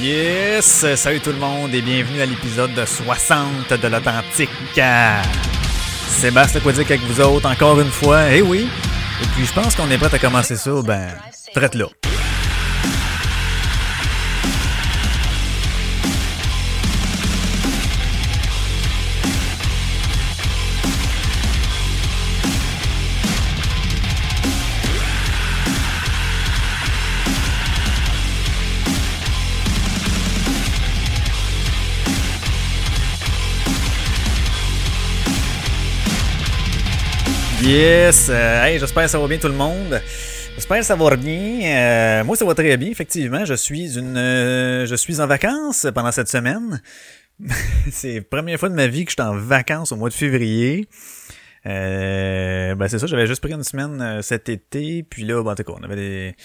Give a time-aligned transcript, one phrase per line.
[0.00, 0.86] Yes!
[0.96, 4.50] Salut tout le monde et bienvenue à l'épisode 60 de l'Authentique.
[6.08, 8.32] Sébastien Aquatique avec vous autres encore une fois.
[8.32, 8.68] Eh oui!
[9.22, 11.08] Et puis je pense qu'on est prêt à commencer ça, ben,
[11.54, 11.74] traite
[37.64, 38.26] Yes!
[38.28, 39.98] Euh, hey, j'espère que ça va bien tout le monde.
[40.54, 41.60] J'espère que ça va bien.
[41.62, 43.46] Euh, moi, ça va très bien, effectivement.
[43.46, 46.82] Je suis une, euh, je suis en vacances pendant cette semaine.
[47.90, 50.14] c'est la première fois de ma vie que je suis en vacances au mois de
[50.14, 50.86] février.
[51.66, 55.54] Euh, ben c'est ça, j'avais juste pris une semaine cet été, puis là, ben, en
[55.54, 56.36] tout cas, on avait des,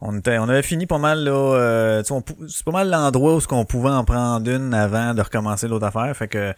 [0.00, 3.64] on était, on avait fini pas mal là, c'est pas mal l'endroit où ce qu'on
[3.64, 6.54] pouvait en prendre une avant de recommencer l'autre affaire, fait que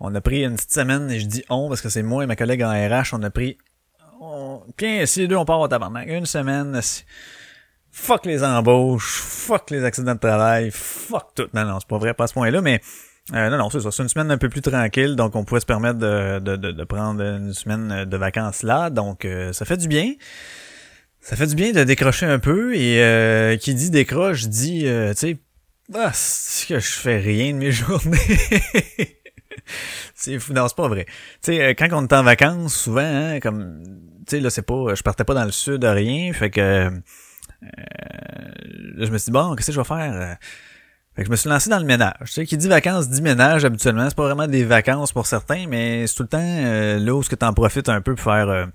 [0.00, 2.26] on a pris une petite semaine, et je dis on parce que c'est moi et
[2.26, 3.56] ma collègue en RH, on a pris
[4.20, 4.62] on...
[5.06, 6.08] Si les deux, on part au tabarnak.
[6.08, 6.80] Une semaine,
[7.90, 11.48] fuck les embauches, fuck les accidents de travail, fuck tout.
[11.54, 12.80] Non, non, c'est pas vrai, pas à ce point-là, mais
[13.34, 13.90] euh, non, non, c'est ça.
[13.90, 16.84] C'est une semaine un peu plus tranquille, donc on pouvait se permettre de, de, de,
[16.84, 18.90] prendre une semaine de vacances là.
[18.90, 20.14] Donc, euh, ça fait du bien.
[21.20, 22.74] Ça fait du bien de décrocher un peu.
[22.74, 25.38] Et euh, qui dit décroche dit, tu sais,
[25.94, 28.18] ah, c'est que je fais rien de mes journées.
[30.14, 30.52] c'est fou.
[30.52, 31.04] Non, c'est pas vrai.
[31.42, 33.82] Tu sais, quand on est en vacances, souvent, hein, comme
[34.26, 36.60] tu sais, là, c'est pas, je partais pas dans le sud de rien, fait que,
[36.60, 36.90] euh,
[38.98, 40.38] je me suis dit, bon, qu'est-ce que je vais faire?
[41.20, 42.14] Euh, fait que je me suis lancé dans le ménage.
[42.20, 44.08] Tu sais, qui dit vacances dit ménage habituellement.
[44.08, 47.22] C'est pas vraiment des vacances pour certains, mais c'est tout le temps euh, là où
[47.22, 48.66] ce que t'en profites un peu pour faire euh,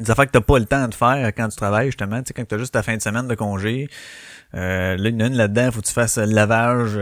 [0.00, 2.20] des affaires que t'as pas le temps de faire quand tu travailles, justement.
[2.22, 3.88] Tu sais, quand t'as juste ta fin de semaine de congé.
[4.54, 6.96] Euh, là, il une là-dedans, faut que tu fasses le lavage,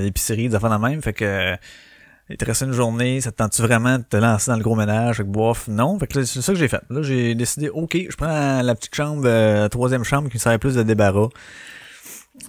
[0.00, 1.02] l'épicerie, des affaires de même.
[1.02, 1.56] Fait que
[2.30, 4.76] il te reste une journée, ça te tente-tu vraiment de te lancer dans le gros
[4.76, 5.68] ménage avec bof?
[5.68, 5.98] Non.
[5.98, 6.80] Fait que c'est ça que j'ai fait.
[6.88, 10.40] Là, j'ai décidé, ok, je prends la petite chambre, euh, la troisième chambre qui me
[10.40, 11.28] servait plus de débarras.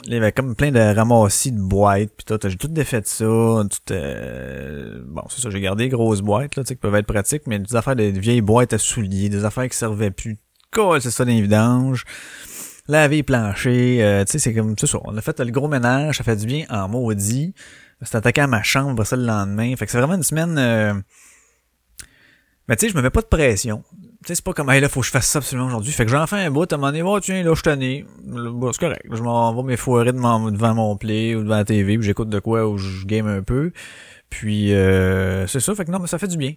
[0.06, 3.06] Il y avait comme plein de ramassis de boîtes, puis tout, j'ai tout défait de
[3.06, 6.82] ça, tout, euh, bon, c'est ça, j'ai gardé les grosses boîtes, là, tu sais, qui
[6.82, 10.12] peuvent être pratiques, mais des affaires de vieilles boîtes à souliers, des affaires qui servaient
[10.12, 10.38] plus.
[10.72, 12.04] Quoi, c'est ça, des vidanges.
[12.88, 16.18] Laver plancher, euh, tu sais, c'est comme, c'est ça, on a fait le gros ménage,
[16.18, 17.54] ça fait du bien en maudit.
[18.02, 19.76] C'est attaqué à ma chambre, ça le lendemain.
[19.76, 20.58] Fait que c'est vraiment une semaine.
[20.58, 20.94] Euh...
[22.68, 23.84] Mais tu sais, je me mets pas de pression.
[24.26, 25.92] Sais, c'est pas comme, hey, là, faut que je fasse ça absolument aujourd'hui.
[25.92, 28.06] Fait que j'en fais un bout, à un moment donné, oh, tiens, là, je suis
[28.24, 29.06] Bon, c'est correct.
[29.12, 32.40] Je m'en vais mes foirer devant mon play ou devant la TV, puis j'écoute de
[32.40, 33.72] quoi ou je game un peu.
[34.32, 35.76] Puis, euh, c'est ça.
[35.76, 36.54] Fait que non, mais ça fait du bien.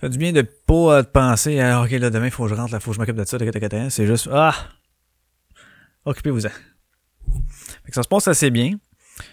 [0.00, 2.72] Ça fait du bien de pas penser, à, ok, là, demain, faut que je rentre,
[2.72, 3.38] là, faut que je m'occupe de ça,
[3.90, 4.54] c'est juste, ah,
[6.06, 6.48] occupez-vous-en.
[6.48, 8.72] Fait que ça se passe assez bien.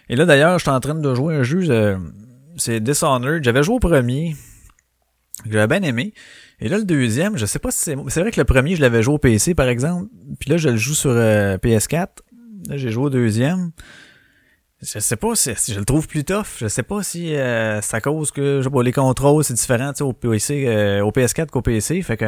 [0.09, 1.97] Et là, d'ailleurs, je suis en train de jouer un jeu, euh,
[2.57, 3.43] c'est Dishonored.
[3.43, 4.35] J'avais joué au premier,
[5.43, 6.13] que j'avais bien aimé.
[6.59, 7.95] Et là, le deuxième, je sais pas si c'est...
[8.07, 10.07] C'est vrai que le premier, je l'avais joué au PC, par exemple.
[10.39, 12.07] Puis là, je le joue sur euh, PS4.
[12.69, 13.71] Là, j'ai joué au deuxième.
[14.81, 16.57] Je sais pas si, je le trouve plus tough.
[16.59, 20.13] Je sais pas si euh, à cause que je sais les contrôles, c'est différent au
[20.13, 22.01] PC, euh, au PS4 qu'au PC.
[22.01, 22.25] Fait que...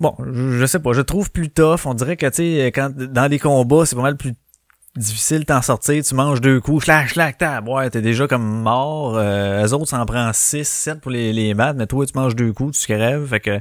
[0.00, 1.80] Bon, je, sais pas, je trouve plus tough.
[1.84, 4.32] On dirait que, tu sais, quand dans les combats, c'est pas mal plus
[4.96, 9.16] difficile t'en sortir, tu manges deux coups, clac, clac, ta ouais, t'es déjà comme mort.
[9.16, 12.12] Euh, eux autres, ça en prend 6, 7 pour les, les battre, mais toi, tu
[12.14, 13.58] manges deux coups, tu crèves, fait que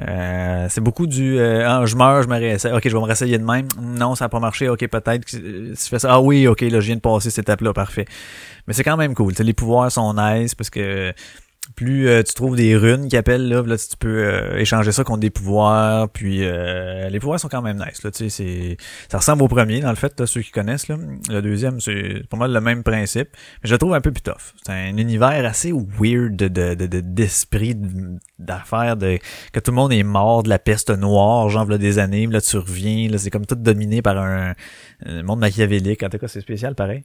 [0.00, 2.72] euh, c'est beaucoup du euh, ah, je meurs, je me réessaye.
[2.72, 3.68] Ok, je vais me réessayer de même.
[3.80, 4.68] Non, ça a pas marché.
[4.68, 5.28] Ok, peut-être.
[5.28, 6.14] Si je fais ça.
[6.14, 8.06] Ah oui, ok, là, je viens de passer cette étape-là, parfait.
[8.66, 9.32] Mais c'est quand même cool.
[9.38, 11.12] les pouvoirs sont nice parce que
[11.74, 15.02] plus euh, tu trouves des runes qui appellent là, là tu peux euh, échanger ça
[15.02, 18.76] contre des pouvoirs puis euh, les pouvoirs sont quand même nice là tu sais c'est
[19.10, 20.96] ça ressemble au premier dans le fait là, ceux qui connaissent là.
[21.28, 23.28] Le deuxième c'est pas mal le même principe
[23.62, 24.54] mais je le trouve un peu plus tough.
[24.64, 27.76] C'est un univers assez weird de de d'esprit
[28.38, 29.18] d'affaires de
[29.52, 32.40] que tout le monde est mort de la peste noire genre là des années là
[32.40, 34.54] tu reviens là c'est comme tout dominé par un,
[35.06, 36.02] un monde machiavélique.
[36.02, 37.04] En tout cas c'est spécial pareil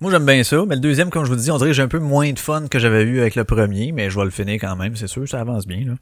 [0.00, 1.82] moi, j'aime bien ça, mais le deuxième, comme je vous dis, on dirait que j'ai
[1.82, 4.30] un peu moins de fun que j'avais eu avec le premier, mais je vais le
[4.30, 5.84] finir quand même, c'est sûr, ça avance bien.
[5.86, 5.94] Là.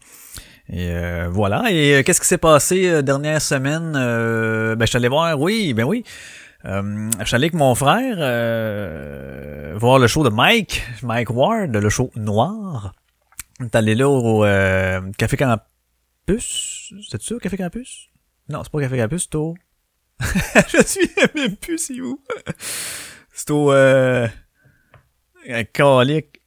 [0.68, 1.70] Et euh, voilà.
[1.70, 3.92] Et euh, qu'est-ce qui s'est passé euh, dernière semaine?
[3.92, 6.04] ben, je suis allé voir, oui, ben oui.
[6.64, 8.16] je suis allé avec mon frère
[9.78, 12.92] voir le show de Mike, Mike Ward, le show noir.
[13.60, 14.42] On allé là au
[15.16, 16.92] Café Campus.
[17.08, 18.08] C'est ça, Café Campus?
[18.48, 19.54] Non, c'est pas Café Campus, c'est au...
[20.68, 22.18] je suis même plus, c'est où?
[23.36, 23.70] C'est au...
[23.70, 24.26] Euh,
[25.74, 26.40] calique.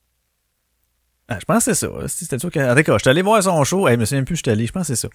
[1.27, 1.87] Ah, je pense que c'est ça.
[2.07, 2.59] C'était sûr que...
[2.59, 3.87] En tout cas, je suis allé voir son show.
[3.87, 4.65] Hey, je me souviens plus je suis allé.
[4.65, 5.09] Je pense que c'est ça.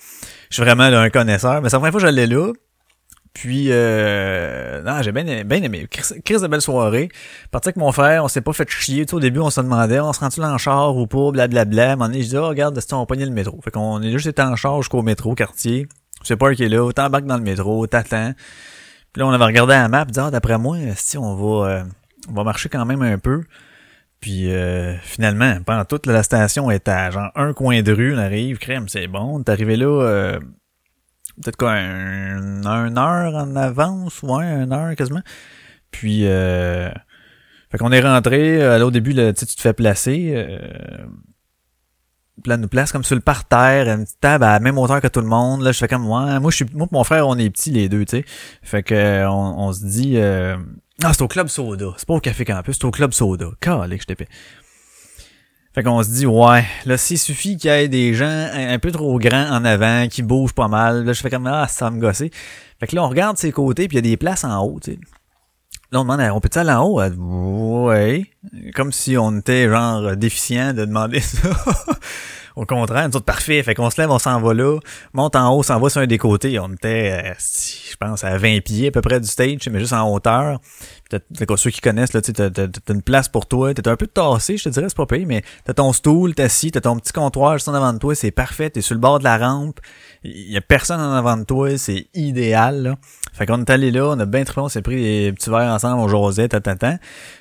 [0.51, 1.61] Je suis vraiment là, un connaisseur.
[1.61, 2.53] Mais c'est la première fois que j'allais là.
[3.33, 5.89] Puis, euh, non, j'ai bien, bien aimé.
[6.25, 7.09] Crise de belle soirée.
[7.51, 9.05] Parti avec mon frère, on s'est pas fait chier.
[9.11, 11.91] au début, on se demandait, on se rend-tu en char ou pas, blablabla.
[11.91, 13.59] À un moment je dis, oh, regarde, on va pogner le métro?
[13.65, 15.89] Fait qu'on est juste été en charge jusqu'au métro, quartier.
[16.23, 18.33] Je sais pas qui est là, t'embarques dans le métro, t'attends.
[19.15, 21.85] Puis là, on avait regardé la map, dit, ah, d'après moi, si on va, euh,
[22.29, 23.45] on va marcher quand même un peu.
[24.19, 28.19] Puis euh, finalement, pendant toute la station est à genre un coin de rue, on
[28.19, 29.41] arrive, crème, c'est bon.
[29.45, 30.41] T'es arrivé là euh,
[31.41, 35.23] peut-être quoi, un, un, heure en avance, ouais, une heure quasiment.
[35.93, 36.91] Puis euh,
[37.71, 40.59] fait qu'on est rentré, euh, là au début, là, tu te fais placer.
[42.47, 45.07] Là, nous place comme sur le parterre, une petite table à la même hauteur que
[45.07, 45.63] tout le monde.
[45.63, 46.41] Là, je fais comme moi.
[46.41, 46.67] Moi, je suis.
[46.75, 48.25] Moi mon frère, on est petits les deux, tu sais.
[48.63, 50.57] Fait que on, on se dit euh,
[51.03, 51.95] Ah, c'est au Club Soda.
[51.97, 53.47] C'est pas au Café Campus, c'est au Club Soda.
[53.61, 54.27] Calé que je t'ai
[55.75, 58.93] fait qu'on se dit, ouais, là, s'il suffit qu'il y ait des gens un, peu
[58.93, 62.01] trop grands en avant, qui bougent pas mal, là, je fais comme, ah, ça me
[62.01, 62.31] gosser.
[62.79, 64.79] Fait que là, on regarde ses côtés, puis il y a des places en haut,
[64.81, 64.99] tu sais.
[65.97, 67.87] On demande, on peut-tu aller en haut?
[67.87, 68.27] Ouais.
[68.75, 71.49] Comme si on était, genre, déficient de demander ça.
[72.57, 73.63] Au contraire, nous autres, parfait.
[73.65, 74.79] Fait qu'on se lève, on s'en va là,
[75.13, 76.59] monte en haut, s'en va sur un des côtés.
[76.61, 79.93] On était, euh, je pense, à 20 pieds à peu près du stage, mais juste
[79.93, 80.61] en hauteur.
[81.11, 83.75] T'as, quoi, ceux qui connaissent, là, tu t'as, t'as, une place pour toi.
[83.75, 86.45] T'es un peu tassé, je te dirais, c'est pas payé, mais t'as ton stool, t'es
[86.45, 88.71] assis, t'as ton petit comptoir juste en avant de toi, c'est parfait.
[88.71, 89.81] T'es sur le bord de la rampe.
[90.23, 92.97] Il y a personne en avant de toi, c'est idéal, là.
[93.35, 95.73] Fait qu'on est allé là, on a bien trop on s'est pris des petits verres
[95.73, 96.61] ensemble, on jasait, tant,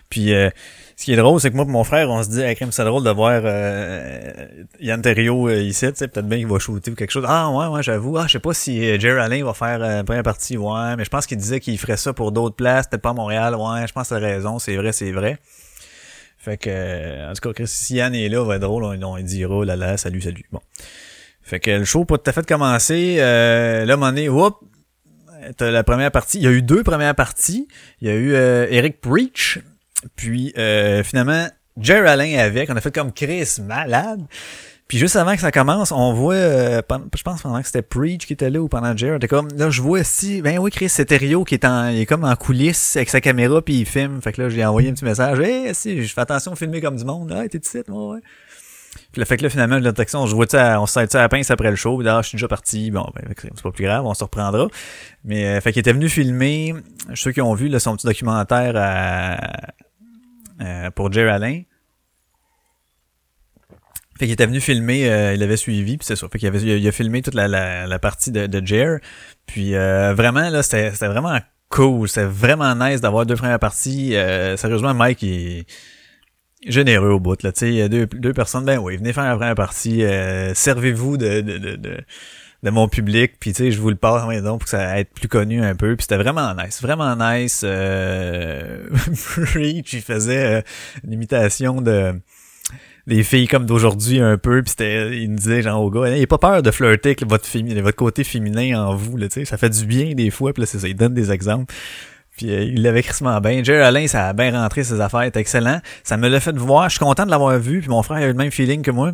[0.10, 0.50] Puis, euh,
[0.96, 2.84] ce qui est drôle, c'est que moi et mon frère, on se dit, hey, c'est
[2.84, 4.32] drôle de voir euh,
[4.80, 7.26] Yann Terrio euh, ici, tu sais, peut-être bien qu'il va shooter ou quelque chose.
[7.28, 8.18] Ah ouais, ouais, j'avoue.
[8.18, 11.06] Ah, je sais pas si euh, Jerry Allen va faire euh, première partie, ouais, mais
[11.06, 13.88] je pense qu'il disait qu'il ferait ça pour d'autres places, peut-être pas à Montréal, ouais,
[13.88, 15.38] je pense que t'as raison, c'est vrai, c'est vrai.
[16.40, 19.56] Fait que, en tout cas, si Yann est là, va être drôle, on, on dira,
[19.56, 20.46] oh là là, salut, salut.
[20.52, 20.60] Bon.
[21.44, 23.18] Fait que le show pas tout à fait commencer.
[23.20, 24.60] Euh, là, mon whoop,
[25.58, 26.38] t'as la première partie.
[26.38, 27.68] Il y a eu deux premières parties.
[28.02, 29.60] Il y a eu Eric Preach
[30.16, 31.48] puis euh, finalement,
[31.78, 34.22] Jerry Allen avec, on a fait comme Chris malade.
[34.88, 36.82] Puis juste avant que ça commence, on voit, euh,
[37.16, 39.70] je pense pendant que c'était Preach qui était là ou pendant Jerry, était comme, là
[39.70, 42.36] je vois si, ben oui Chris, c'est Rio qui est en, il est comme en
[42.36, 44.22] coulisses avec sa caméra puis il filme.
[44.22, 46.82] Fait que là j'ai envoyé un petit message, hey si, je fais attention à filmer
[46.82, 48.20] comme du monde, ah t'es ici, moi ouais.
[49.14, 50.48] Puis fait que là, finalement, la on se voit
[50.80, 53.24] on se à la pince après le show, là, je suis déjà parti, bon, ben,
[53.38, 54.68] c'est pas plus grave, on se reprendra.
[55.24, 56.74] Mais, euh, fait qu'il était venu filmer,
[57.14, 59.38] ceux qui ont vu, là, son petit documentaire à,
[60.62, 61.64] euh, pour Jerry Allen.
[64.18, 66.28] Fait qu'il était venu filmer, euh, il avait suivi, puis c'est ça.
[66.32, 69.00] Fait qu'il avait, il a, filmé toute la, la, partie de, de Jer.
[69.46, 71.40] Puis euh, vraiment, là, c'était, vraiment
[71.70, 72.08] cool.
[72.10, 74.16] C'était vraiment nice d'avoir deux premières parties.
[74.58, 75.66] sérieusement, Mike est
[76.68, 77.42] généreux au bout.
[77.44, 80.04] Là, il y a deux, deux personnes, ben oui, venez faire la première partie.
[80.54, 81.98] servez-vous de, de, de
[82.64, 85.62] de mon public puis je vous le passe donc pour que ça être plus connu
[85.62, 88.88] un peu puis c'était vraiment nice vraiment nice euh...
[89.52, 90.62] Preach il faisait euh,
[91.04, 92.14] une imitation de
[93.06, 96.26] des filles comme d'aujourd'hui un peu puis c'était il me disait genre au gars il
[96.26, 99.46] pas peur de flirter avec votre féminin votre côté féminin en vous là tu sais
[99.46, 101.74] ça fait du bien des fois puis là c'est ça il donne des exemples
[102.38, 103.64] puis euh, il l'avait crissement bien.
[103.64, 105.80] Jerry Alain, ça a bien rentré ses affaires, c'est excellent.
[106.04, 106.90] Ça me l'a fait voir.
[106.90, 107.80] Je suis content de l'avoir vu.
[107.80, 109.14] Puis mon frère a eu le même feeling que moi.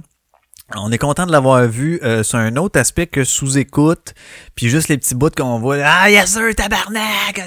[0.76, 4.14] On est content de l'avoir vu euh, sur un autre aspect que sous-écoute,
[4.54, 5.78] puis juste les petits bouts qu'on voit.
[5.84, 7.42] Ah yes sir, tabarnak!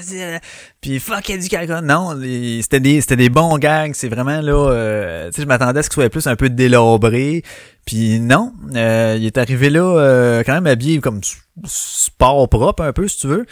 [0.81, 1.81] Puis fuck, il y a du caca.
[1.81, 2.19] Non,
[2.61, 3.93] c'était des c'était des bons gags.
[3.93, 4.71] C'est vraiment là.
[4.71, 7.43] Euh, tu sais, je m'attendais à ce qu'il soit plus un peu délabré.
[7.85, 11.21] Puis non, euh, il est arrivé là quand même habillé comme
[11.65, 13.45] sport propre un peu si tu veux.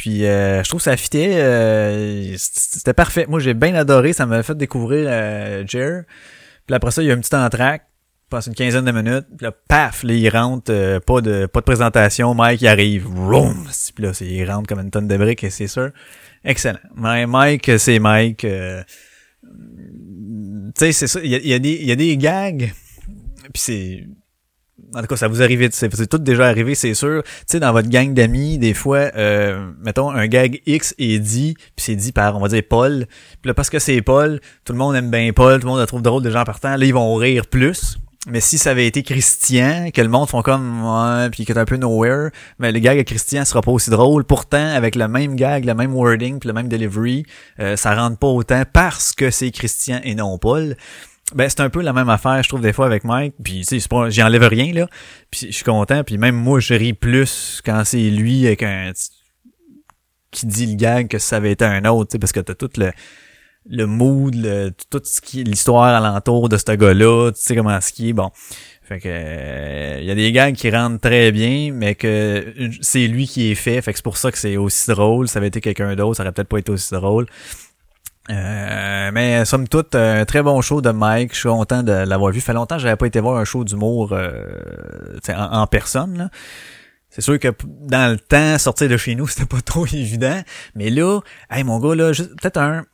[0.00, 2.34] Puis je trouve que ça fitait.
[2.38, 3.26] c'était parfait.
[3.28, 4.14] Moi j'ai bien adoré.
[4.14, 5.06] Ça m'a fait découvrir
[5.68, 6.04] Jer.
[6.66, 7.90] Puis après ça, il y a un petit entraque
[8.30, 11.60] passe une quinzaine de minutes, puis là, paf, là, il rentre, euh, pas de pas
[11.60, 15.44] de présentation, Mike il arrive, room, puis là, il rentre comme une tonne de briques,
[15.50, 15.90] c'est sûr.
[16.44, 16.78] Excellent.
[16.94, 18.44] Mike, c'est Mike.
[18.44, 18.82] Euh,
[19.42, 22.72] tu sais, c'est ça, il y a, y, a des, y a des gags,
[23.52, 24.06] puis c'est...
[24.94, 27.22] En tout cas, ça vous arrive, c'est tout déjà arrivé, c'est sûr.
[27.22, 31.54] Tu sais, dans votre gang d'amis, des fois, euh, mettons, un gag X est dit,
[31.54, 33.06] puis c'est dit par, on va dire, Paul.
[33.40, 35.80] Puis là, parce que c'est Paul, tout le monde aime bien Paul, tout le monde
[35.80, 36.76] le trouve drôle de gens partant.
[36.76, 37.98] Là, ils vont rire plus.
[38.26, 41.64] Mais si ça avait été Christian, que le monde font comme ouais, puis que un
[41.64, 44.24] peu nowhere, mais le gag à Christian sera pas aussi drôle.
[44.24, 47.24] Pourtant, avec le même gag, le même wording, puis le même delivery,
[47.60, 50.76] euh, ça rentre pas autant parce que c'est Christian et non Paul.
[51.34, 53.34] Ben c'est un peu la même affaire, je trouve des fois avec Mike.
[53.42, 54.86] Puis tu sais, j'y rien là.
[55.30, 56.02] Puis je suis content.
[56.04, 58.92] Puis même moi, je ris plus quand c'est lui avec un
[60.30, 62.92] qui dit le gag que ça avait été un autre, parce que t'as tout le
[63.66, 67.92] le mood, le, tout ce qui l'histoire alentour de ce gars-là, tu sais comment ce
[67.92, 68.30] qui est, bon.
[68.82, 73.28] Fait que il y a des gags qui rentrent très bien, mais que c'est lui
[73.28, 73.80] qui est fait.
[73.82, 75.28] Fait que c'est pour ça que c'est aussi drôle.
[75.28, 77.26] Ça avait été quelqu'un d'autre, ça aurait peut-être pas été aussi drôle.
[78.28, 81.34] Euh, mais somme toute, un très bon show de Mike.
[81.34, 82.40] Je suis content de l'avoir vu.
[82.40, 86.30] Ça fait longtemps que j'avais pas été voir un show d'humour euh, en, personne.
[87.08, 90.42] C'est sûr que dans le temps, sortir de chez nous, c'était pas trop évident.
[90.74, 92.84] Mais là, hey mon gars, là, peut-être un,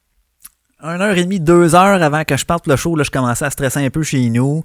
[0.81, 3.45] un heure et demie, deux heures avant que je parte le show, là, je commençais
[3.45, 4.63] à stresser un peu chez nous.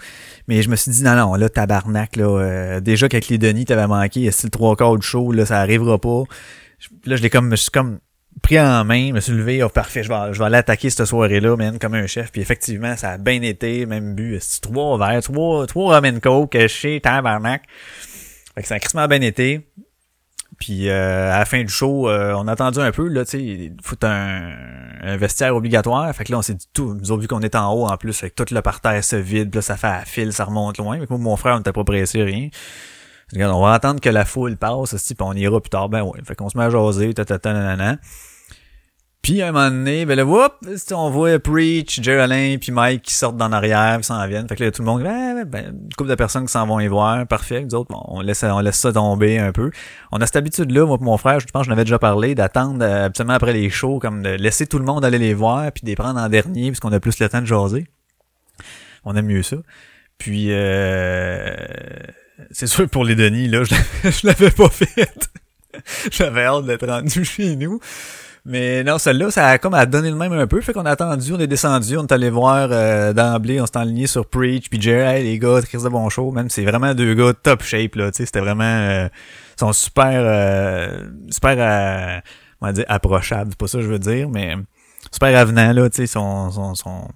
[0.48, 3.66] Mais je me suis dit, non, non, là, tabarnak, là, euh, déjà qu'avec les Denis,
[3.66, 6.24] t'avais manqué, c'est le trois quarts du show, là, ça arrivera pas.
[7.06, 8.00] Là, je l'ai comme, je suis comme
[8.42, 11.06] pris en main, me suis levé, oh, parfait, je vais, je vais aller attaquer cette
[11.06, 12.32] soirée-là, man, comme un chef.
[12.32, 17.02] Puis effectivement, ça a bien été, même bu, trois verres, trois, trois rum coke chez
[17.02, 17.64] Tabarnak.
[18.56, 19.68] Fait que ça a crissement bien été.
[20.60, 23.32] Puis euh, à la fin du show, euh, on a attendu un peu, là, tu
[23.32, 24.52] sais, il faut un,
[25.02, 26.14] un, vestiaire obligatoire.
[26.16, 27.98] Fait que là, on s'est dit tout, nous avons vu qu'on est en haut en
[27.98, 30.78] plus, que tout le parterre se vide, puis là, ça fait à fil, ça remonte
[30.78, 30.98] loin.
[31.00, 32.50] Mais moi, mon frère, on n'était pas pressé, rien.
[33.34, 35.90] Regarde, on va attendre que la foule passe, puis on ira plus tard.
[35.90, 36.20] Ben ouais.
[36.24, 37.98] Fait qu'on se met à jaser, tatata, nanana.
[39.22, 40.54] Puis à un moment donné, ben là, whoop,
[40.94, 44.48] on voit Preach, Jerry puis Mike qui sortent d'en arrière, qui s'en viennent.
[44.48, 46.80] Fait que là, tout le monde, ben, ben, une couple de personnes qui s'en vont
[46.80, 47.64] y voir, parfait.
[47.64, 49.70] Nous autres, on laisse, on laisse ça tomber un peu.
[50.12, 52.34] On a cette habitude-là, moi et mon frère, je pense que je avais déjà parlé,
[52.34, 55.72] d'attendre euh, absolument après les shows, comme de laisser tout le monde aller les voir,
[55.72, 57.86] puis de les prendre en dernier, puisqu'on a plus le temps de jaser.
[59.06, 59.58] On aime mieux ça.
[60.18, 61.56] Puis euh,
[62.52, 65.30] c'est sûr pour les Denis, là, je l'avais pas fait.
[66.12, 67.80] J'avais hâte d'être rendu chez nous.
[68.44, 70.60] Mais non, celle-là, ça a comme à donner le même un peu.
[70.62, 73.78] Fait qu'on a attendu, on est descendu, on est allé voir euh, d'emblée, on s'est
[73.78, 77.14] enligné sur Preach, puis hey, les gars, Chris de bon show, même c'est vraiment deux
[77.14, 79.08] gars top shape, là, tu sais, c'était vraiment, euh,
[79.60, 82.20] sont super, euh, super, euh,
[82.62, 84.56] on va dire, approchables, pas ça je veux dire, mais
[85.12, 87.10] super avenants, là, tu sais, sont, sont, sont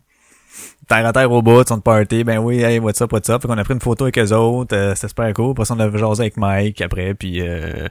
[0.87, 3.41] terre à terre au bout de son party, ben oui, hey, what's up, what's up.
[3.41, 5.51] Fait qu'on a pris une photo avec eux autres, euh, c'était super cool.
[5.51, 7.87] Après ça, on a jasé avec Mike après, puis euh,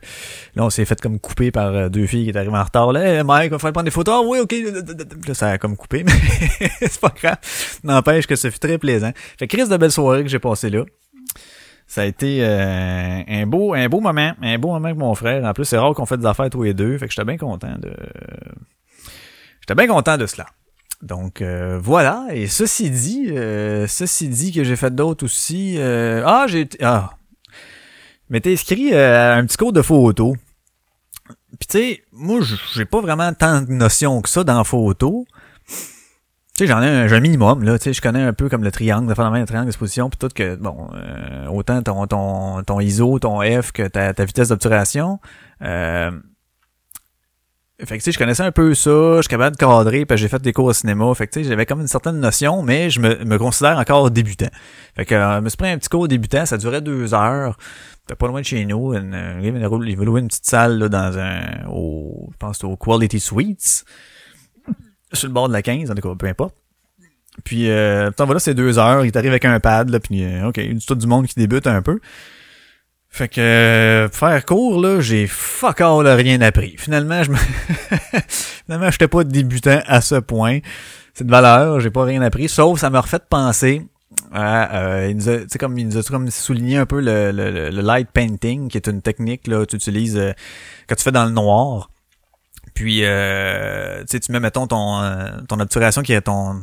[0.55, 2.93] là, on s'est fait comme couper par euh, deux filles qui étaient arrivées en retard.
[2.93, 4.15] Là, hey, Mike, on va prendre des photos.
[4.19, 4.55] Ah, oui, ok.
[5.27, 6.13] Là, ça a comme coupé, mais
[6.81, 7.39] c'est pas grave.
[7.83, 9.13] N'empêche que ce fut très plaisant.
[9.39, 10.85] Fait que de belle soirée que j'ai passé là.
[11.87, 15.45] Ça a été euh, un beau un beau moment, un beau moment avec mon frère.
[15.45, 17.37] En plus, c'est rare qu'on fait des affaires tous les deux, fait que j'étais bien
[17.37, 17.93] content de
[19.61, 20.47] j'étais bien content de cela.
[21.05, 25.75] Donc euh, voilà, et ceci dit, euh, ceci dit que j'ai fait d'autres aussi.
[25.77, 27.11] Euh, ah, j'ai ah,
[28.31, 30.35] m'étais inscrit à un petit cours de photo.
[31.59, 32.41] Puis tu sais, moi
[32.75, 35.27] j'ai pas vraiment tant de notions que ça dans photo.
[36.57, 38.63] Tu sais, j'en ai un, un, minimum, là, tu sais, je connais un peu comme
[38.63, 40.89] le triangle, de faire un triangle d'exposition, puis tout que, bon,
[41.51, 45.19] autant ton, ton, ton ISO, ton F que ta, ta vitesse d'obturation.
[45.63, 46.13] Euh,
[47.87, 50.17] fait que tu sais, je connaissais un peu ça, je suis capable de cadrer, puis
[50.17, 51.13] j'ai fait des cours au cinéma.
[51.15, 54.11] Fait que tu sais, j'avais comme une certaine notion, mais je me, me considère encore
[54.11, 54.51] débutant.
[54.97, 57.57] Fait que euh, je me suis pris un petit cours débutant, ça durait deux heures.
[58.01, 58.95] C'était pas loin de chez nous.
[58.95, 61.67] Une, il veut louer une petite salle là, dans un.
[61.69, 63.85] Au, je pense au Quality Suites.
[65.13, 66.55] Sur le bord de la 15, en tout cas, peu importe.
[67.43, 70.61] Puis euh, voilà, c'est deux heures, il t'arrive avec un pad, là, puis euh, ok,
[70.87, 71.99] tout du monde qui débute un peu.
[73.15, 76.75] Fait que euh, faire court là, j'ai fuck all rien appris.
[76.77, 77.37] Finalement, je me
[78.67, 80.59] finalement j'étais pas débutant à ce point.
[81.15, 83.87] C'est de valeur, j'ai pas rien appris, sauf ça m'a refait penser
[84.33, 87.71] à euh, il nous a, comme il nous a comme souligné un peu le, le,
[87.71, 90.33] le, light painting qui est une technique là que tu utilises euh,
[90.89, 91.91] que tu fais dans le noir.
[92.75, 96.61] Puis euh, tu mets mettons ton euh, ton obturation qui est ton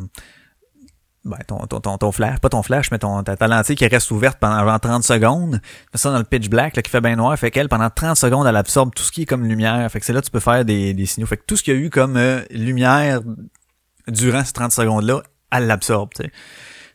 [1.23, 4.39] ben, ton, ton, ton, flash, pas ton flash, mais ton, ta, lentille qui reste ouverte
[4.39, 5.61] pendant genre 30 secondes.
[5.93, 8.47] ça dans le pitch black, là, qui fait bien noir, fait qu'elle, pendant 30 secondes,
[8.47, 9.89] elle absorbe tout ce qui est comme lumière.
[9.91, 11.27] Fait que c'est là que tu peux faire des, des signaux.
[11.27, 13.21] Fait que tout ce qu'il y a eu comme euh, lumière
[14.07, 16.31] durant ces 30 secondes-là, elle l'absorbe, tu sais.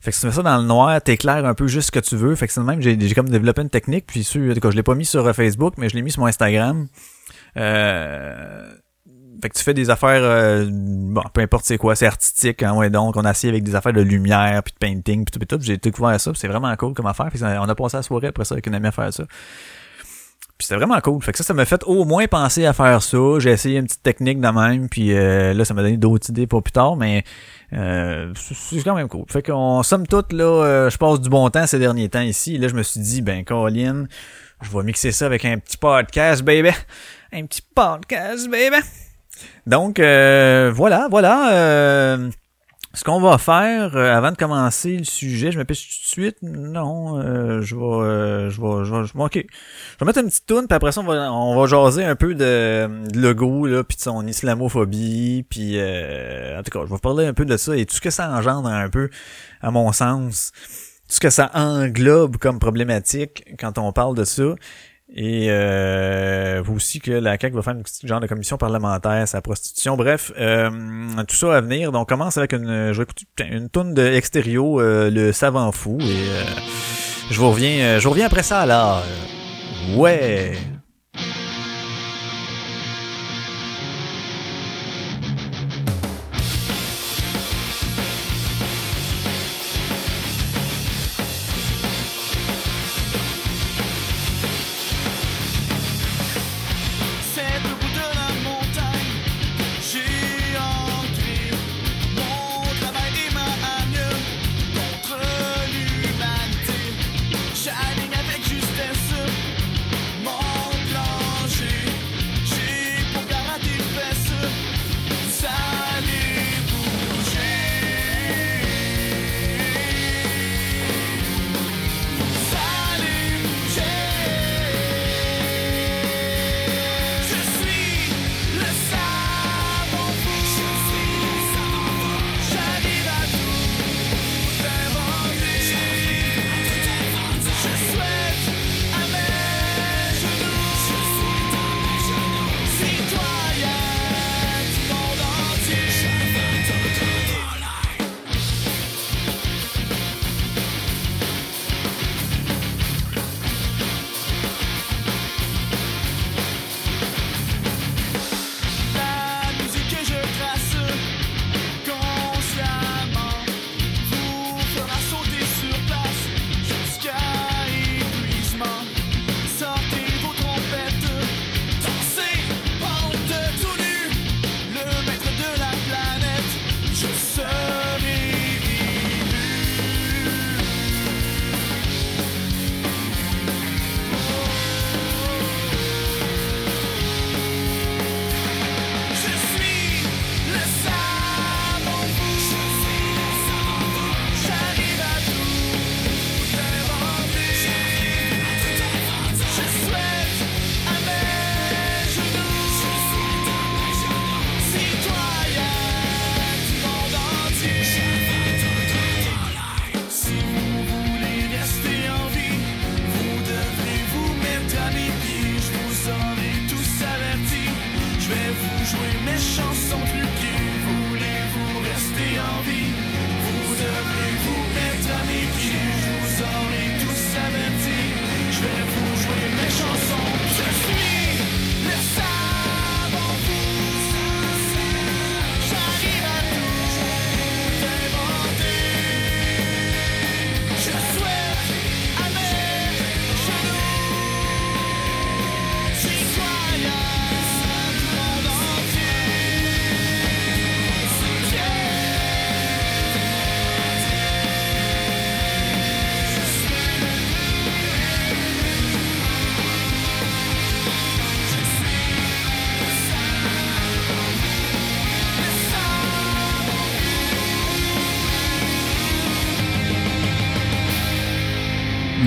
[0.01, 2.01] Fait que si tu mets ça dans le noir, t'éclaires un peu juste ce que
[2.01, 2.35] tu veux.
[2.35, 4.95] Fait que c'est même, j'ai, j'ai comme développé une technique, puis sur, je l'ai pas
[4.95, 6.87] mis sur euh, Facebook, mais je l'ai mis sur mon Instagram.
[7.57, 8.73] Euh,
[9.41, 12.75] fait que tu fais des affaires, euh, bon, peu importe c'est quoi, c'est artistique, hein,
[12.75, 15.47] ouais, donc on assis avec des affaires de lumière, puis de painting, puis tout, puis
[15.47, 15.59] tout.
[15.61, 17.31] J'ai découvert ça, c'est vraiment cool comme affaire.
[17.43, 19.25] on a passé la soirée après ça avec une amie à faire ça.
[20.59, 21.23] Puis c'était vraiment cool.
[21.23, 23.19] Fait que ça, ça m'a fait au moins penser à faire ça.
[23.39, 26.47] J'ai essayé une petite technique de même, puis euh, là, ça m'a donné d'autres idées
[26.47, 27.25] pour plus tard, mais
[27.75, 29.27] euh, c'est quand même cool.
[29.29, 32.57] Fait qu'on somme toute, là, je passe du bon temps ces derniers temps ici.
[32.57, 34.07] là, je me suis dit, ben, Colin,
[34.63, 36.71] je vais mixer ça avec un petit podcast, baby.
[37.33, 38.79] Un petit podcast, baby.
[39.67, 41.53] Donc euh, voilà, voilà.
[41.55, 42.31] Euh,
[42.95, 46.09] ce qu'on va faire euh, avant de commencer le sujet, je me pêche tout de
[46.09, 46.39] suite.
[46.43, 49.35] Non, je vais, je vais, je vais, ok.
[49.35, 52.17] Je vais mettre une petite toune, puis après ça, on va, on va jaser un
[52.17, 56.99] peu de, de Lego, là, puis de son islamophobie, puis en tout cas, je vais
[57.01, 59.11] parler un peu de ça et tout ce que ça engendre un peu,
[59.61, 60.53] à mon sens.
[61.09, 64.55] ce que ça englobe comme problématique quand on parle de ça.
[65.15, 69.41] Et euh, aussi que la CAQ va faire une petite genre de commission parlementaire, sa
[69.41, 69.97] prostitution.
[69.97, 70.69] Bref, euh,
[71.29, 71.93] tout ça à venir.
[71.93, 75.99] Donc, on commence avec une, je vais écouter une tourne de euh, le savant fou.
[76.01, 76.45] Et euh,
[77.31, 79.03] je vous reviens, je vous reviens après ça alors.
[79.95, 80.53] Ouais.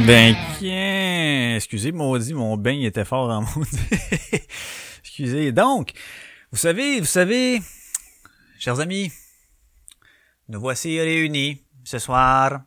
[0.09, 0.35] Ben,
[1.55, 3.77] excusez, maudit, mon bain était fort en maudit.
[5.03, 5.51] excusez.
[5.51, 5.91] Donc,
[6.51, 7.61] vous savez, vous savez,
[8.57, 9.11] chers amis,
[10.47, 12.61] nous voici réunis ce soir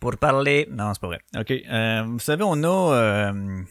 [0.00, 0.66] pour parler.
[0.68, 1.20] Non, c'est pas vrai.
[1.36, 1.52] Ok.
[1.52, 3.62] Euh, vous savez, on a, euh,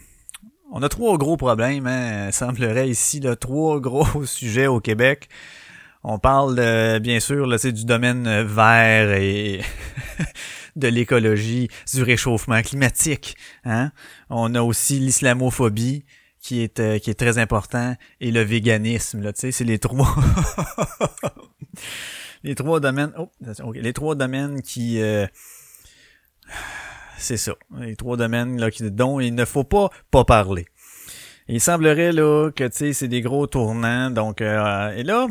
[0.72, 1.88] on a trois gros problèmes.
[1.88, 5.28] Hein, semblerait ici là, trois gros sujets au Québec.
[6.06, 9.60] On parle de, bien sûr là, c'est du domaine vert et
[10.75, 13.35] de l'écologie, du réchauffement climatique.
[13.63, 13.91] Hein?
[14.29, 16.05] On a aussi l'islamophobie
[16.45, 19.79] qui est euh, qui est très important et le véganisme là, tu sais, c'est les
[19.79, 20.15] trois
[22.43, 23.31] les trois domaines oh,
[23.73, 25.25] les trois domaines qui euh,
[27.17, 30.67] c'est ça, les trois domaines là qui, dont il ne faut pas pas parler.
[31.47, 35.25] il semblerait là que tu sais c'est des gros tournants donc euh, et là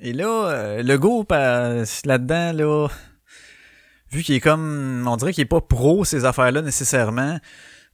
[0.00, 2.88] et là le groupe là-dedans là
[4.10, 7.38] vu qu'il est comme, on dirait qu'il est pas pro ces affaires-là nécessairement.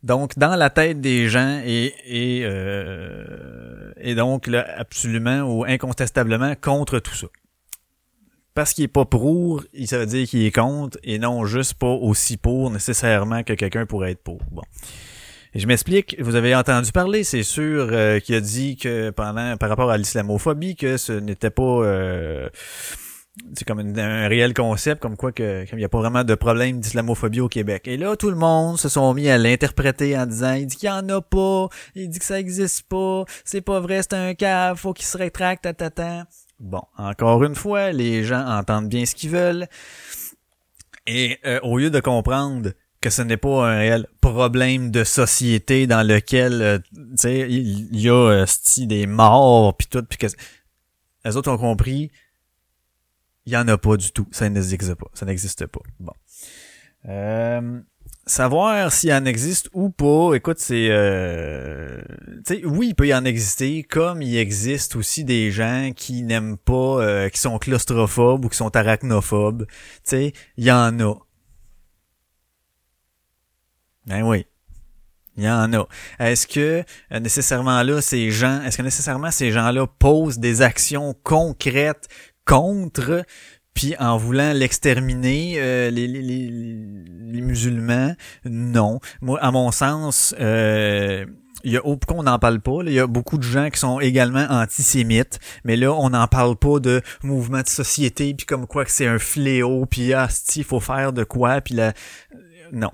[0.03, 6.55] Donc, dans la tête des gens et et, euh, et donc là, absolument ou incontestablement
[6.61, 7.29] contre tout ça.
[8.55, 11.87] Parce qu'il est pas pour, ça veut dire qu'il est contre et non juste pas
[11.87, 14.41] aussi pour nécessairement que quelqu'un pourrait être pour.
[14.51, 14.63] Bon.
[15.55, 19.69] Je m'explique, vous avez entendu parler, c'est sûr, euh, qu'il a dit que pendant par
[19.69, 22.49] rapport à l'islamophobie, que ce n'était pas euh,
[23.55, 26.81] c'est comme un réel concept, comme quoi que qu'il n'y a pas vraiment de problème
[26.81, 27.89] d'islamophobie au Québec.
[27.89, 30.89] Et là, tout le monde se sont mis à l'interpréter en disant, il dit qu'il
[30.89, 34.35] y en a pas, il dit que ça existe pas, c'est pas vrai, c'est un
[34.35, 36.27] cas, faut qu'il se rétracte, ta,
[36.61, 39.67] Bon, encore une fois, les gens entendent bien ce qu'ils veulent.
[41.07, 45.89] Et euh, au lieu de comprendre que ce n'est pas un réel problème de société
[45.89, 48.47] dans lequel, euh, tu sais, il y a euh,
[48.79, 50.29] des morts puis tout, puis que
[51.25, 52.13] les autres ont compris
[53.47, 54.27] il y en a pas du tout.
[54.31, 55.09] Ça n'existe pas.
[55.15, 55.81] Ça n'existe pas.
[55.99, 56.13] Bon.
[57.09, 57.81] Euh,
[58.27, 60.89] savoir s'il en existe ou pas, écoute, c'est...
[60.91, 62.01] Euh,
[62.65, 67.03] oui, il peut y en exister, comme il existe aussi des gens qui n'aiment pas,
[67.03, 69.67] euh, qui sont claustrophobes ou qui sont arachnophobes.
[69.67, 71.15] Tu sais, il y en a.
[74.07, 74.47] Ben oui.
[75.37, 75.89] Il y en a.
[76.19, 81.15] Est-ce que euh, nécessairement là, ces gens, est-ce que nécessairement ces gens-là posent des actions
[81.23, 82.09] concrètes
[82.45, 83.25] contre,
[83.75, 89.01] puis en voulant l'exterminer, euh, les, les, les, musulmans, non.
[89.21, 91.25] Moi, à mon sens, euh,
[91.65, 93.79] il y a pourquoi on n'en parle pas il y a beaucoup de gens qui
[93.79, 98.67] sont également antisémites mais là on n'en parle pas de mouvement de société puis comme
[98.67, 101.93] quoi que c'est un fléau puis ah il faut faire de quoi puis là
[102.73, 102.91] non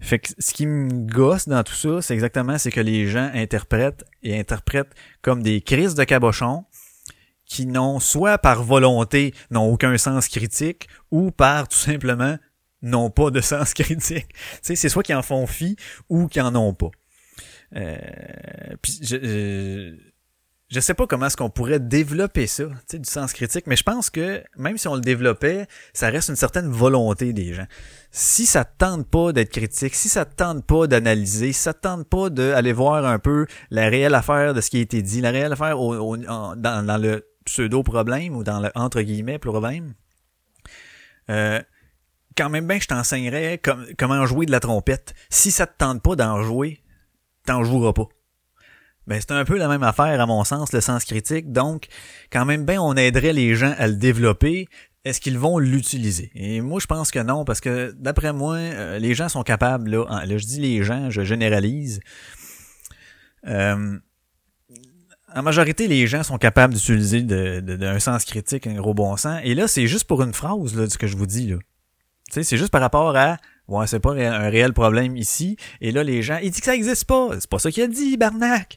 [0.00, 3.30] fait que ce qui me gosse dans tout ça c'est exactement c'est que les gens
[3.32, 6.64] interprètent et interprètent comme des crises de cabochon
[7.50, 12.38] qui n'ont soit par volonté n'ont aucun sens critique ou par tout simplement
[12.80, 14.28] n'ont pas de sens critique.
[14.62, 15.76] C'est soit qu'ils en font fi
[16.08, 16.92] ou qu'ils en ont pas.
[17.74, 17.98] Euh,
[18.80, 19.96] puis je,
[20.68, 24.10] je, sais pas comment est-ce qu'on pourrait développer ça, du sens critique, mais je pense
[24.10, 27.66] que même si on le développait, ça reste une certaine volonté des gens.
[28.12, 31.74] Si ça te tente pas d'être critique, si ça te tente pas d'analyser, si ça
[31.74, 35.02] te tente pas d'aller voir un peu la réelle affaire de ce qui a été
[35.02, 39.94] dit, la réelle affaire au, dans, dans le pseudo-problème ou dans le entre guillemets problème,
[41.30, 41.60] euh,
[42.36, 43.60] quand même bien je t'enseignerais
[43.98, 45.14] comment jouer de la trompette.
[45.28, 46.82] Si ça te tente pas d'en jouer,
[47.44, 48.08] t'en joueras pas.
[49.06, 51.50] Ben, c'est un peu la même affaire à mon sens, le sens critique.
[51.50, 51.88] Donc,
[52.30, 54.68] quand même bien, on aiderait les gens à le développer.
[55.04, 56.30] Est-ce qu'ils vont l'utiliser?
[56.34, 59.90] Et moi, je pense que non, parce que d'après moi, euh, les gens sont capables,
[59.90, 62.00] là, là, je dis les gens, je généralise.
[63.46, 63.98] Euh,
[65.34, 69.40] en majorité, les gens sont capables d'utiliser de, de, sens critique, un gros bon sens.
[69.44, 71.56] Et là, c'est juste pour une phrase, là, de ce que je vous dis, là.
[72.28, 73.38] Tu sais, c'est juste par rapport à,
[73.68, 75.56] ouais, c'est pas un réel problème ici.
[75.80, 77.30] Et là, les gens, il dit que ça existe pas.
[77.40, 78.76] C'est pas ça qu'il a dit, Barnac.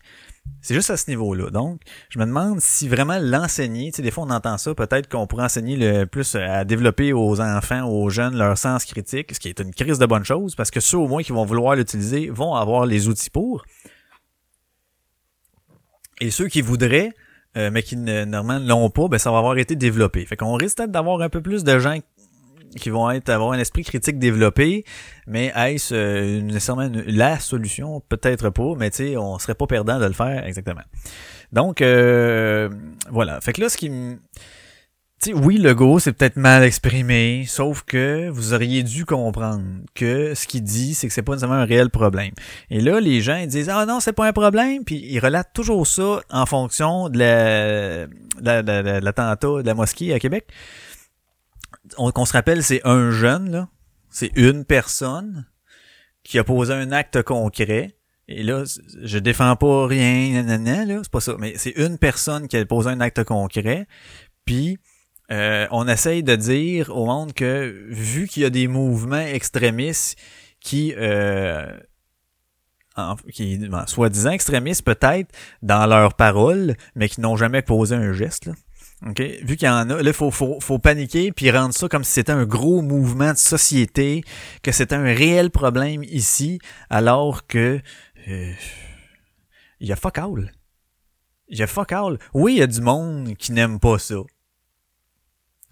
[0.62, 1.50] C'est juste à ce niveau-là.
[1.50, 5.10] Donc, je me demande si vraiment l'enseigner, tu sais, des fois on entend ça, peut-être
[5.10, 9.40] qu'on pourrait enseigner le plus à développer aux enfants, aux jeunes leur sens critique, ce
[9.40, 11.76] qui est une crise de bonne chose, parce que ceux au moins qui vont vouloir
[11.76, 13.66] l'utiliser vont avoir les outils pour.
[16.22, 17.12] Et ceux qui voudraient,
[17.58, 20.26] euh, mais qui ne, normalement l'ont pas, ben ça va avoir été développé.
[20.26, 22.00] Fait qu'on risque peut-être d'avoir un peu plus de gens
[22.76, 24.84] qui vont être avoir un esprit critique développé,
[25.28, 28.02] mais est-ce euh, nécessairement la solution?
[28.10, 30.82] Peut-être pas, mais tu sais, on serait pas perdant de le faire exactement.
[31.52, 32.70] Donc euh,
[33.12, 33.40] voilà.
[33.42, 33.92] Fait que là, ce qui
[35.32, 40.48] oui, le go, c'est peut-être mal exprimé, sauf que vous auriez dû comprendre que ce
[40.48, 42.32] qu'il dit, c'est que c'est pas nécessairement un réel problème.
[42.70, 45.54] Et là, les gens ils disent ah non, c'est pas un problème, puis ils relatent
[45.54, 47.20] toujours ça en fonction de
[48.42, 50.48] l'attentat de, de, la mosquée à Québec.
[51.98, 53.70] On, qu'on se rappelle, c'est un jeune là,
[54.10, 55.46] c'est une personne
[56.24, 57.96] qui a posé un acte concret.
[58.30, 58.64] Et là,
[59.02, 61.36] je défends pas rien, nanana, là, c'est pas ça.
[61.40, 63.86] Mais c'est une personne qui a posé un acte concret.
[64.46, 64.78] Puis
[65.32, 70.20] euh, on essaye de dire au monde que vu qu'il y a des mouvements extrémistes
[70.60, 71.72] qui euh,
[73.32, 78.46] qui ben, soi-disant extrémistes peut-être dans leurs paroles, mais qui n'ont jamais posé un geste.
[78.46, 78.54] Là.
[79.06, 82.12] Vu qu'il y en a, là, faut, faut, faut paniquer puis rendre ça comme si
[82.12, 84.24] c'était un gros mouvement de société,
[84.62, 86.60] que c'était un réel problème ici,
[86.90, 87.82] alors que
[88.28, 88.54] euh,
[89.80, 90.54] il y a fuck all.
[91.50, 92.18] Il y a fuck all.
[92.34, 94.16] Oui, il y a du monde qui n'aime pas ça.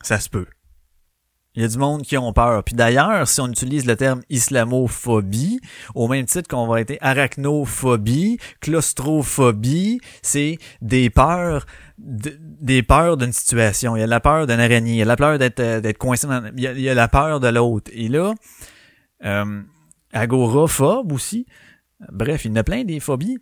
[0.04, 0.48] Ça se peut.
[1.54, 2.64] Il y a du monde qui ont peur.
[2.64, 5.60] Puis d'ailleurs, si on utilise le terme islamophobie,
[5.96, 11.66] au même titre qu'on va être arachnophobie, claustrophobie, c'est des peurs,
[11.98, 13.98] des peurs d'une situation.
[13.98, 16.26] Il y a la peur d'un araignée, il y a la peur d'être euh, coincé
[16.26, 17.92] dans, il y, a, la peur de l'autre.
[17.94, 18.34] Et là,
[19.26, 19.62] euh,
[20.14, 21.46] agoraphobe aussi.
[22.14, 23.40] Bref, il y en a plein des phobies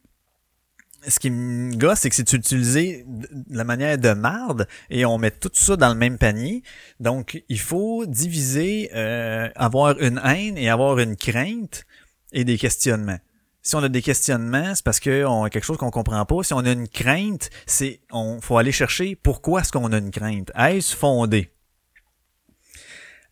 [1.08, 5.18] ce qui me gosse, c'est que c'est utilisé de la manière de marde et on
[5.18, 6.64] met tout ça dans le même panier.
[7.00, 11.86] Donc, il faut diviser, euh, avoir une haine et avoir une crainte
[12.32, 13.20] et des questionnements.
[13.62, 16.44] Si on a des questionnements, c'est parce qu'on a quelque chose qu'on comprend pas.
[16.44, 20.12] Si on a une crainte, c'est on faut aller chercher pourquoi est-ce qu'on a une
[20.12, 20.52] crainte.
[20.56, 21.52] Est-ce fondé?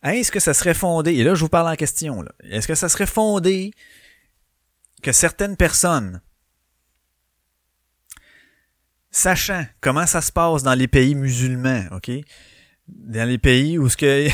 [0.02, 2.88] est-ce que ça serait fondé, et là je vous parle en question, est-ce que ça
[2.88, 3.72] serait fondé
[5.02, 6.20] que certaines personnes,
[9.10, 12.10] sachant comment ça se passe dans les pays musulmans, ok,
[12.88, 14.28] dans les pays où ce que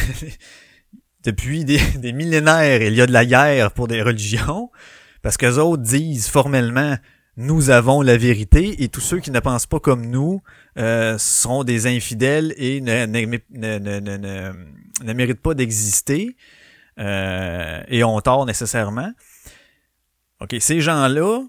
[1.25, 4.71] depuis des, millénaires il y a de la guerre pour des religions,
[5.23, 6.97] parce que autres disent formellement
[7.37, 10.41] nous avons la vérité et tous ceux qui ne pensent pas comme nous
[10.79, 16.37] euh, sont des infidèles et ne, ne, méritent pas d'exister
[17.01, 19.11] euh, et ont tort nécessairement.
[20.41, 21.41] OK, ces gens-là,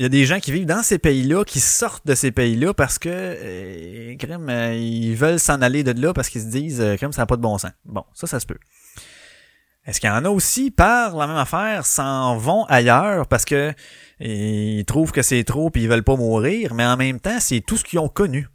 [0.00, 2.72] il y a des gens qui vivent dans ces pays-là, qui sortent de ces pays-là
[2.72, 6.96] parce que euh, euh ils veulent s'en aller de là parce qu'ils se disent euh,
[6.96, 7.72] crème, ça n'a pas de bon sens.
[7.84, 8.56] Bon, ça, ça se peut.
[9.84, 13.74] Est-ce qu'il y en a aussi, par la même affaire, s'en vont ailleurs parce que
[14.20, 17.60] ils trouvent que c'est trop puis ils veulent pas mourir, mais en même temps, c'est
[17.60, 18.48] tout ce qu'ils ont connu.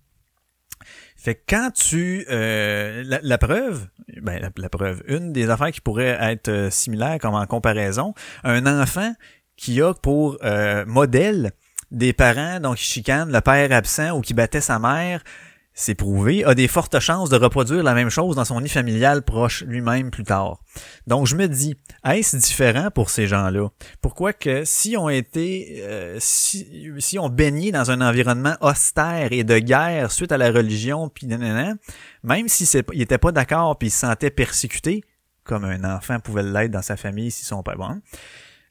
[1.25, 3.87] Fait que quand tu euh, la, preuve,
[4.21, 8.67] ben la, preuve, une des affaires qui pourrait être euh, similaire comme en comparaison, un
[8.67, 9.11] enfant
[9.57, 11.51] qui a pour euh, modèle
[11.91, 15.21] des parents donc qui chicanent le père absent ou qui battait sa mère
[15.77, 19.23] c'est prouvé, a des fortes chances de reproduire la même chose dans son nid familial
[19.23, 20.61] proche lui-même plus tard.
[21.05, 23.67] Donc je me dis, est-ce différent pour ces gens-là?
[24.01, 29.59] Pourquoi que si on été, euh, si, on baignait dans un environnement austère et de
[29.59, 32.63] guerre suite à la religion, puis même si
[32.93, 35.03] il était pas d'accord puis il se sentait persécuté,
[35.43, 37.77] comme un enfant pouvait l'être dans sa famille si son père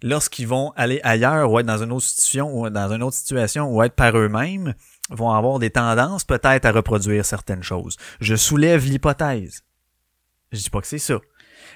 [0.04, 3.74] lorsqu'ils vont aller ailleurs ou être dans une autre situation ou dans une autre situation
[3.74, 4.74] ou être par eux-mêmes,
[5.08, 7.96] vont avoir des tendances peut-être à reproduire certaines choses.
[8.20, 9.64] Je soulève l'hypothèse.
[10.52, 11.18] Je dis pas que c'est ça.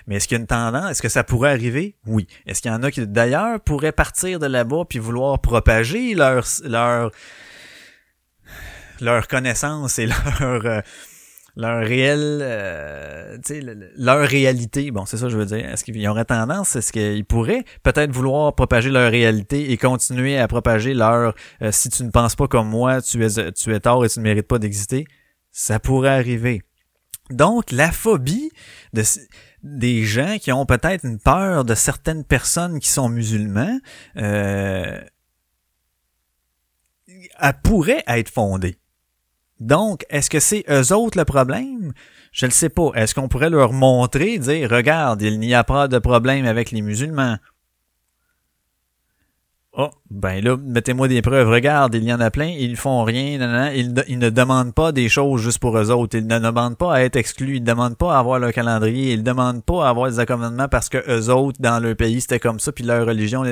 [0.06, 0.90] Mais est-ce qu'il y a une tendance?
[0.90, 1.96] Est-ce que ça pourrait arriver?
[2.06, 2.28] Oui.
[2.46, 6.44] Est-ce qu'il y en a qui, d'ailleurs, pourraient partir de là-bas puis vouloir propager leur,
[6.64, 7.10] leur,
[9.00, 10.06] leur connaissance et
[10.40, 10.80] leur, euh,
[11.58, 13.36] leur réel, euh,
[13.96, 14.92] leur réalité.
[14.92, 15.68] Bon, c'est ça que je veux dire.
[15.68, 20.46] Est-ce qu'ils auraient tendance, est-ce qu'ils pourraient peut-être vouloir propager leur réalité et continuer à
[20.46, 24.04] propager leur euh, si tu ne penses pas comme moi, tu es tu es tort
[24.04, 25.04] et tu ne mérites pas d'exister?
[25.50, 26.62] Ça pourrait arriver.
[27.30, 28.50] Donc, la phobie
[28.92, 29.02] de
[29.64, 33.80] des gens qui ont peut-être une peur de certaines personnes qui sont musulmans,
[34.16, 35.00] euh,
[37.40, 38.78] elle pourrait être fondée.
[39.60, 41.92] Donc, est-ce que c'est eux autres le problème?
[42.32, 42.90] Je ne sais pas.
[42.94, 46.82] Est-ce qu'on pourrait leur montrer, dire, regarde, il n'y a pas de problème avec les
[46.82, 47.38] musulmans?
[49.80, 51.48] Oh, ben là, mettez-moi des preuves.
[51.48, 55.40] Regarde, il y en a plein, ils font rien, Ils, ne demandent pas des choses
[55.40, 56.18] juste pour eux autres.
[56.18, 57.58] Ils ne demandent pas à être exclus.
[57.58, 59.12] Ils ne demandent pas à avoir leur calendrier.
[59.12, 62.20] Ils ne demandent pas à avoir des accommodements parce que eux autres, dans leur pays,
[62.20, 63.44] c'était comme ça, puis leur religion.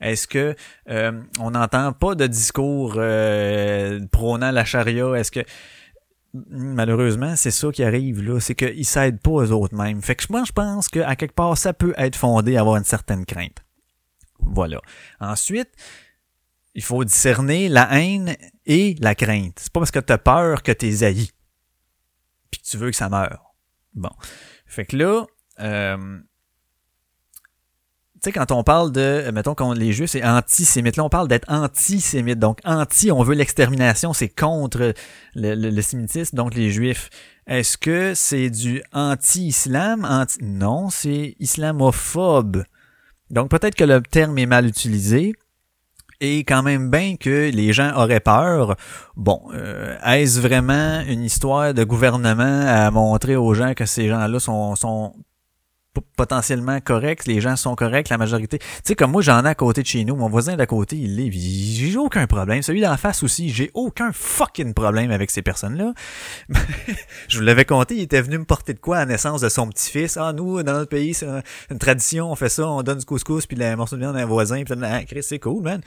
[0.00, 0.56] Est-ce que
[0.90, 5.14] euh, on n'entend pas de discours euh, prônant la charia?
[5.14, 5.44] Est-ce que
[6.50, 10.02] malheureusement, c'est ça qui arrive là, c'est qu'ils s'aident pas eux autres mêmes.
[10.02, 12.84] Fait que moi, je pense qu'à quelque part, ça peut être fondé à avoir une
[12.84, 13.62] certaine crainte.
[14.40, 14.80] Voilà.
[15.20, 15.70] Ensuite,
[16.74, 19.58] il faut discerner la haine et la crainte.
[19.58, 21.30] C'est pas parce que tu as peur que t'es haï.
[22.50, 23.54] Puis tu veux que ça meure.
[23.94, 24.10] Bon.
[24.66, 25.26] Fait que là,
[25.60, 26.20] euh,
[28.20, 30.96] tu sais, quand on parle de, mettons, qu'on les Juifs, c'est antisémite.
[30.96, 32.40] Là, on parle d'être antisémite.
[32.40, 34.92] Donc, anti, on veut l'extermination, c'est contre
[35.36, 37.10] le, le, sémitisme, donc les Juifs.
[37.46, 40.04] Est-ce que c'est du anti-islam?
[40.04, 40.38] Anti...
[40.42, 42.64] Non, c'est islamophobe.
[43.30, 45.34] Donc peut-être que le terme est mal utilisé.
[46.20, 48.74] Et quand même bien que les gens auraient peur.
[49.16, 54.40] Bon, euh, est-ce vraiment une histoire de gouvernement à montrer aux gens que ces gens-là
[54.40, 55.14] sont, sont
[56.00, 58.58] potentiellement correct, les gens sont corrects, la majorité.
[58.58, 60.96] Tu sais, comme moi, j'en ai à côté de chez nous, mon voisin d'à côté,
[60.96, 62.62] il l'est, j'ai aucun problème.
[62.62, 65.92] Celui d'en face aussi, j'ai aucun fucking problème avec ces personnes-là.
[67.28, 69.48] je vous l'avais compté, il était venu me porter de quoi à la naissance de
[69.48, 70.16] son petit-fils.
[70.16, 71.26] Ah, nous, dans notre pays, c'est
[71.70, 74.20] une tradition, on fait ça, on donne du couscous, puis le morceau de viande à
[74.20, 75.80] un voisin, puis ah, Chris, c'est cool, man.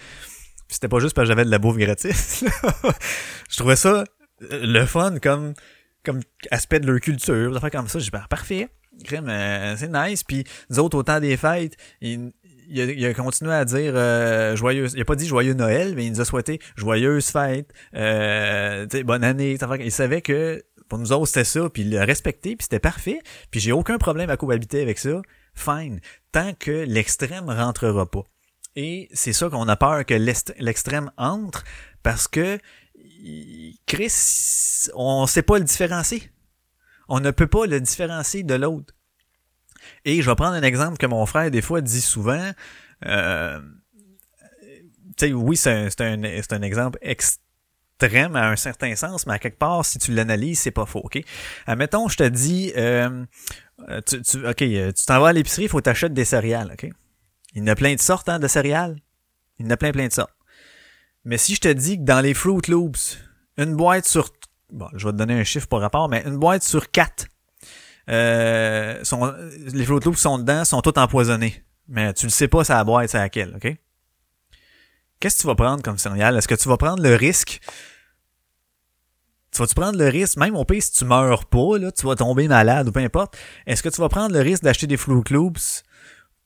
[0.67, 2.45] C'était pas juste parce que j'avais de la bouffe gratis.
[3.49, 4.05] je trouvais ça
[4.51, 5.53] euh, le fun comme
[6.03, 7.99] comme aspect de leur culture, des comme ça.
[7.99, 8.69] Je dis, ben, parfait.
[9.11, 10.23] Euh, c'est nice.
[10.23, 12.31] Puis nous autres, au temps des fêtes, il,
[12.69, 14.93] il, a, continué à dire euh, joyeuse.
[14.95, 19.23] Il a pas dit joyeux Noël, mais il nous a souhaité joyeuse fête, euh, bonne
[19.23, 19.57] année.
[19.79, 23.19] Il savait que pour nous autres, c'était ça, puis il l'a respecté, puis c'était parfait.
[23.49, 25.21] Puis j'ai aucun problème à cohabiter avec ça.
[25.53, 25.99] Fine.
[26.31, 28.23] Tant que l'extrême rentrera pas.
[28.75, 31.65] Et c'est ça qu'on a peur que l'extrême entre
[32.03, 32.57] parce que
[33.85, 36.23] Chris, on sait pas le différencier.
[37.13, 38.93] On ne peut pas le différencier de l'autre.
[40.05, 42.51] Et je vais prendre un exemple que mon frère, des fois, dit souvent.
[43.05, 43.59] Euh,
[45.21, 49.85] oui, c'est un, un, un, exemple extrême à un certain sens, mais à quelque part,
[49.85, 51.19] si tu l'analyses, c'est pas faux, ok?
[51.67, 53.25] Admettons, je te dis, euh,
[54.07, 56.89] tu, tu, ok, tu t'en vas à l'épicerie, il faut t'acheter des céréales, ok?
[57.55, 58.95] Il y en a plein de sortes, hein, de céréales.
[59.59, 60.33] Il y en a plein, plein de sortes.
[61.25, 63.17] Mais si je te dis que dans les Fruit Loops,
[63.57, 64.29] une boîte sur,
[64.71, 67.27] bon, je vais te donner un chiffre par rapport, mais une boîte sur quatre,
[68.09, 69.33] euh, sont,
[69.73, 71.63] les Fruit Loops sont dedans, sont toutes empoisonnés.
[71.87, 73.75] Mais tu le sais pas, c'est la boîte, c'est laquelle, ok?
[75.19, 76.37] Qu'est-ce que tu vas prendre comme céréale?
[76.37, 77.59] Est-ce que tu vas prendre le risque?
[79.51, 82.15] Tu vas-tu prendre le risque, même au pire, si tu meurs pas, là, tu vas
[82.15, 85.21] tomber malade ou peu importe, est-ce que tu vas prendre le risque d'acheter des Fruit
[85.29, 85.83] Loops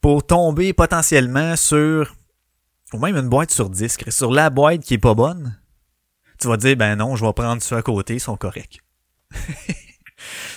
[0.01, 2.15] pour tomber potentiellement sur,
[2.93, 5.57] ou même une boîte sur disque, sur la boîte qui est pas bonne?
[6.39, 8.81] Tu vas dire, ben non, je vais prendre ceux à côté, ils sont corrects.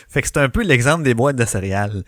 [0.08, 2.04] fait que c'est un peu l'exemple des boîtes de céréales.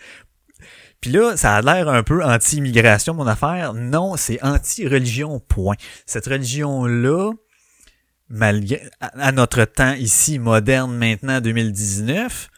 [1.00, 3.72] Puis là, ça a l'air un peu anti-immigration, mon affaire.
[3.72, 5.76] Non, c'est anti-religion, point.
[6.04, 7.33] Cette religion-là,
[8.28, 12.50] malgré, à notre temps ici, moderne maintenant, 2019,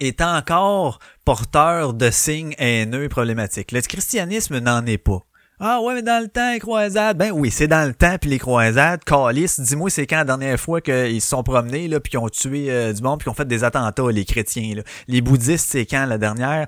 [0.00, 3.72] est encore porteur de signes haineux et problématiques.
[3.72, 5.26] Le christianisme n'en est pas.
[5.58, 7.16] Ah ouais, mais dans le temps, les croisades.
[7.16, 9.02] Ben oui, c'est dans le temps, puis les croisades.
[9.04, 12.28] Calice, dis-moi, c'est quand la dernière fois qu'ils se sont promenés, là, puis qu'ils ont
[12.28, 14.74] tué euh, du monde, puis qu'ils ont fait des attentats, les chrétiens.
[14.76, 14.82] Là.
[15.08, 16.66] Les bouddhistes, c'est quand la dernière?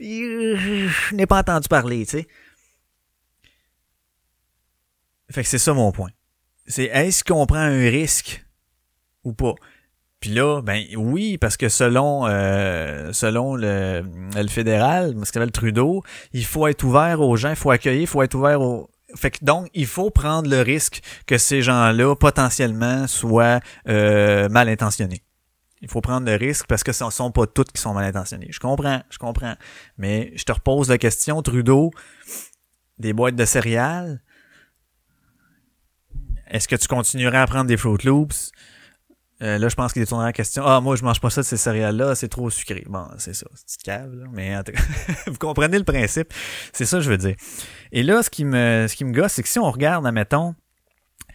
[0.00, 2.26] Je n'ai pas entendu parler, tu sais.
[5.30, 6.10] Fait que c'est ça mon point.
[6.66, 8.46] C'est est-ce qu'on prend un risque
[9.24, 9.54] ou pas?
[10.20, 14.02] Puis là, ben oui, parce que selon euh, selon le,
[14.34, 16.02] le fédéral, ce qu'appelle Trudeau,
[16.32, 18.90] il faut être ouvert aux gens, il faut accueillir, il faut être ouvert aux.
[19.14, 24.68] Fait que donc, il faut prendre le risque que ces gens-là, potentiellement, soient euh, mal
[24.68, 25.22] intentionnés.
[25.82, 28.04] Il faut prendre le risque parce que ce ne sont pas toutes qui sont mal
[28.04, 28.48] intentionnés.
[28.50, 29.54] Je comprends, je comprends.
[29.98, 31.92] Mais je te repose la question, Trudeau,
[32.98, 34.22] des boîtes de céréales,
[36.48, 38.52] est-ce que tu continueras à prendre des Fruit Loops?
[39.42, 40.64] Euh, là, je pense qu'il est tourné la question.
[40.64, 42.84] Ah, moi, je mange pas ça de ces céréales-là, c'est trop sucré.
[42.88, 44.26] Bon, c'est ça, c'est cave, là.
[44.32, 44.62] Mais en
[45.26, 46.32] vous comprenez le principe.
[46.72, 47.36] C'est ça que je veux dire.
[47.92, 50.54] Et là, ce qui me, ce qui me gosse, c'est que si on regarde, admettons,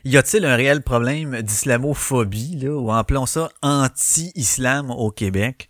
[0.04, 5.70] y a-t-il un réel problème d'islamophobie, là, ou appelons ça anti-islam au Québec?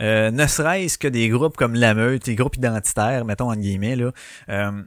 [0.00, 3.96] Euh, ne serait-ce que des groupes comme la meute, des groupes identitaires, mettons en guillemets,
[3.96, 4.12] là,
[4.48, 4.82] euh,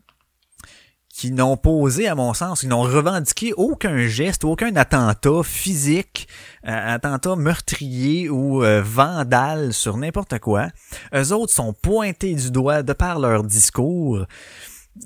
[1.20, 6.30] qui n'ont posé, à mon sens, ils n'ont revendiqué aucun geste, aucun attentat physique,
[6.66, 10.70] euh, attentat meurtrier ou euh, vandale sur n'importe quoi.
[11.14, 14.28] Eux autres sont pointés du doigt de par leur discours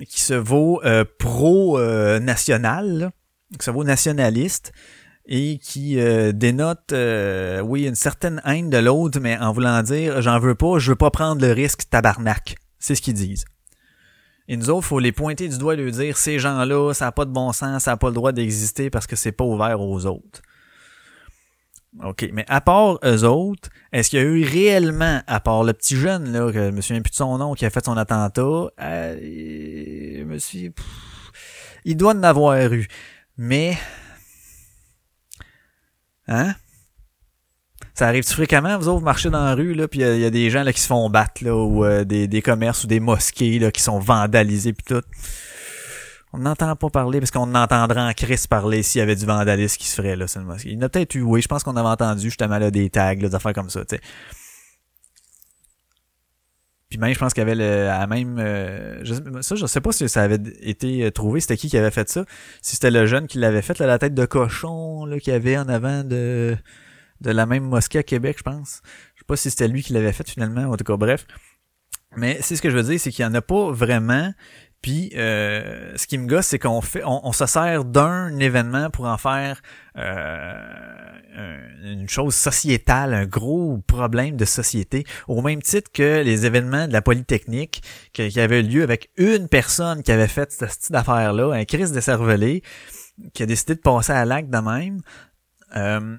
[0.07, 3.09] qui se vaut euh, pro-national,
[3.57, 4.71] qui se vaut nationaliste
[5.25, 5.97] et qui
[6.33, 6.93] dénote,
[7.63, 10.95] oui, une certaine haine de l'autre, mais en voulant dire, j'en veux pas, je veux
[10.95, 12.55] pas prendre le risque tabarnak.
[12.77, 13.45] C'est ce qu'ils disent.
[14.47, 17.11] Et nous autres, faut les pointer du doigt et leur dire ces gens-là, ça n'a
[17.11, 19.79] pas de bon sens, ça n'a pas le droit d'exister parce que c'est pas ouvert
[19.79, 20.41] aux autres.
[22.01, 25.73] OK, mais à part eux autres, est-ce qu'il y a eu réellement, à part le
[25.73, 30.71] petit jeune, là, que je me son nom, qui a fait son attentat, euh, suis...
[31.85, 32.87] il doit en avoir eu.
[33.37, 33.77] Mais...
[36.27, 36.55] Hein?
[37.93, 40.29] Ça arrive-tu fréquemment, vous autres, vous marchez dans la rue, là, puis il y, a
[40.31, 42.99] des gens là, qui se font battre, là, ou euh, des, des commerces ou des
[42.99, 45.03] mosquées là, qui sont vandalisés puis tout?
[46.35, 49.77] On n'entend pas parler parce qu'on entendrait en crise parler s'il y avait du vandalisme
[49.77, 50.69] qui se ferait là, c'est une mosquée.
[50.69, 52.89] Il y en a peut-être eu, oui, je pense qu'on avait entendu justement là, des
[52.89, 54.01] tags, là, des affaires comme ça, tu sais.
[56.89, 59.91] Puis même, je pense qu'il y avait le, même, euh, je, ça, je sais pas
[59.91, 62.25] si ça avait été trouvé, c'était qui qui avait fait ça.
[62.61, 65.35] Si c'était le jeune qui l'avait fait, là, la tête de cochon, là, qu'il y
[65.35, 66.55] avait en avant de,
[67.23, 68.81] de la même mosquée à Québec, je pense.
[69.15, 71.25] Je sais pas si c'était lui qui l'avait fait finalement, en tout cas, bref.
[72.15, 74.31] Mais c'est ce que je veux dire, c'est qu'il y en a pas vraiment.
[74.83, 79.05] Puis euh, ce qui me gosse, c'est qu'on fait, on, se sert d'un événement pour
[79.05, 79.61] en faire
[79.97, 80.53] euh,
[81.83, 86.93] une chose sociétale, un gros problème de société, au même titre que les événements de
[86.93, 87.81] la Polytechnique
[88.11, 92.01] qui, avaient lieu avec une personne qui avait fait cette, cette affaire-là, un Chris de
[92.01, 92.61] cervelet,
[93.33, 94.99] qui a décidé de passer à l'acte de même.
[95.77, 96.17] Euh,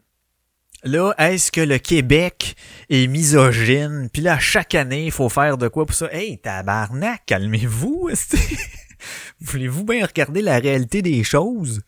[0.84, 2.56] Là, est-ce que le Québec
[2.90, 4.10] est misogyne?
[4.12, 6.12] Puis là, chaque année, il faut faire de quoi pour ça?
[6.12, 8.10] Hey, tabarnak, calmez-vous!
[9.40, 11.82] Voulez-vous bien regarder la réalité des choses?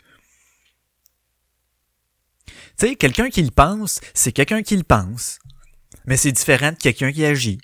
[2.79, 5.41] Tu sais, quelqu'un qui le pense, c'est quelqu'un qui le pense.
[6.07, 7.59] Mais c'est différent de quelqu'un qui agit.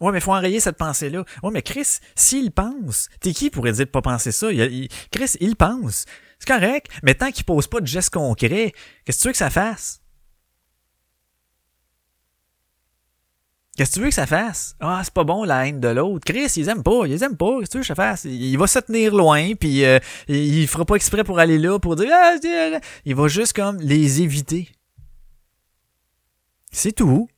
[0.00, 1.24] Ouais, mais faut enrayer cette pensée-là.
[1.42, 4.48] Ouais, mais Chris, s'il pense, t'es qui pourrait dire de pas penser ça?
[5.10, 6.06] Chris, il pense.
[6.40, 8.72] C'est correct, mais tant qu'il pose pas de gestes concrets,
[9.04, 10.00] qu'est-ce que tu veux que ça fasse?
[13.76, 14.74] Qu'est-ce que tu veux que ça fasse?
[14.80, 16.24] Ah, c'est pas bon la haine de l'autre.
[16.24, 17.60] Chris, ils aiment pas, ils aiment pas.
[17.60, 18.24] Qu'est-ce que tu veux que ça fasse?
[18.24, 21.94] Il va se tenir loin, puis euh, il fera pas exprès pour aller là, pour
[21.94, 22.08] dire...
[22.12, 22.36] Ah,
[23.04, 24.68] il va juste comme les éviter.
[26.72, 27.28] C'est tout.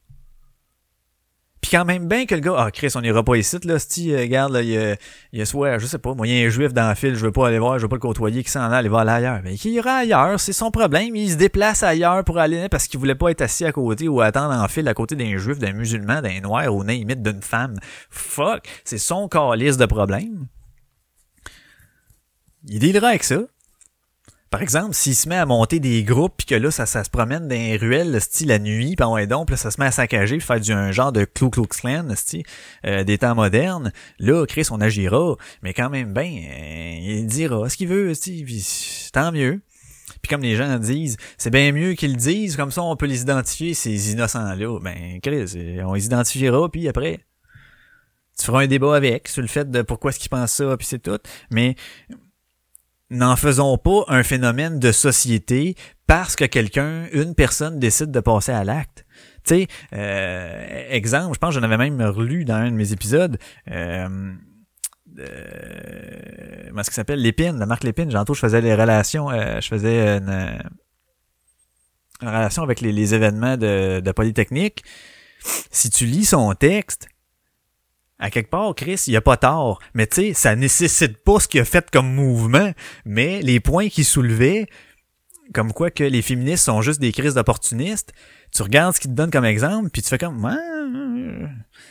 [1.63, 4.13] Puis quand même bien que le gars, ah Chris, on ira pas ici, là, si,
[4.13, 4.97] euh, regarde, là, il y a,
[5.33, 6.97] il y a soit, je sais pas, moi, il y a un juif dans le
[6.97, 8.91] fil, je veux pas aller voir, je veux pas le côtoyer, qui s'en a, il
[8.91, 9.41] va aller ailleurs.
[9.45, 12.99] Mais qui ira ailleurs, c'est son problème, il se déplace ailleurs pour aller, parce qu'il
[12.99, 15.73] voulait pas être assis à côté ou attendre en fil à côté d'un juif, d'un
[15.73, 17.77] musulman, d'un noir ou limite d'une femme.
[18.11, 20.49] Fuck, c'est son calice de problème.
[22.67, 23.39] Il dealera avec ça.
[24.53, 27.49] Par exemple, s'il se met à monter des groupes puis que là ça, se promène
[27.49, 30.37] dans les ruelles style la nuit, puis ouais donc, là, ça se met à saccager,
[30.37, 32.43] puis faire du un genre de Klux Klan, style
[32.85, 37.79] euh, des temps modernes, là Chris on agira, mais quand même ben il dira ce
[37.79, 39.63] qu'il veut, puis tant mieux.
[40.21, 43.23] Puis comme les gens disent, c'est bien mieux qu'ils disent, comme ça on peut les
[43.23, 44.79] identifier ces innocents là.
[44.81, 47.21] Ben Chris, on les identifiera puis après
[48.39, 50.87] tu feras un débat avec sur le fait de pourquoi est-ce qu'ils pensent ça puis
[50.87, 51.75] c'est tout, mais
[53.13, 58.53] n'en faisons pas un phénomène de société parce que quelqu'un, une personne décide de passer
[58.53, 59.05] à l'acte.
[59.45, 62.93] Tu sais, euh, exemple, je pense que j'en avais même relu dans un de mes
[62.93, 63.39] épisodes.
[63.71, 64.33] Euh,
[65.19, 67.21] euh, ce qui s'appelle?
[67.21, 68.11] L'épine, la marque l'épine.
[68.11, 70.59] J'entends, je faisais les relations, euh, je faisais une,
[72.21, 74.85] relation avec les, événements de, de Polytechnique.
[75.71, 77.09] Si tu lis son texte,
[78.23, 79.81] à quelque part, Chris, il a pas tort.
[79.95, 82.71] Mais tu sais, ça nécessite pas ce qu'il a fait comme mouvement.
[83.05, 84.69] Mais les points qu'il soulevait,
[85.53, 88.13] comme quoi que les féministes sont juste des crises d'opportunistes,
[88.55, 90.41] tu regardes ce qu'il te donne comme exemple, puis tu fais comme,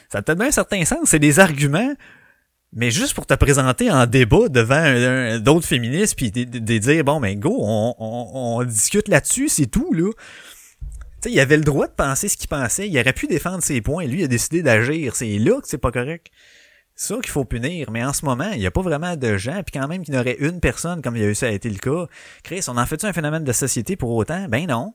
[0.10, 1.10] ça a peut-être un certain sens.
[1.10, 1.96] C'est des arguments,
[2.72, 7.38] mais juste pour te présenter en débat devant d'autres féministes, puis de, dire, bon, ben
[7.38, 10.12] go, on discute là-dessus, c'est tout, là
[11.30, 12.88] sais, il avait le droit de penser ce qu'il pensait.
[12.88, 14.06] Il aurait pu défendre ses points.
[14.06, 15.16] Lui, il a décidé d'agir.
[15.16, 16.28] C'est là que c'est pas correct.
[16.96, 17.92] C'est ça qu'il faut punir.
[17.92, 19.62] Mais en ce moment, il n'y a pas vraiment de gens.
[19.64, 21.52] Puis quand même qu'il y aurait une personne, comme il y a eu ça a
[21.52, 22.08] été le cas.
[22.44, 24.48] Chris, on en fait-tu un phénomène de société pour autant?
[24.50, 24.94] Ben non.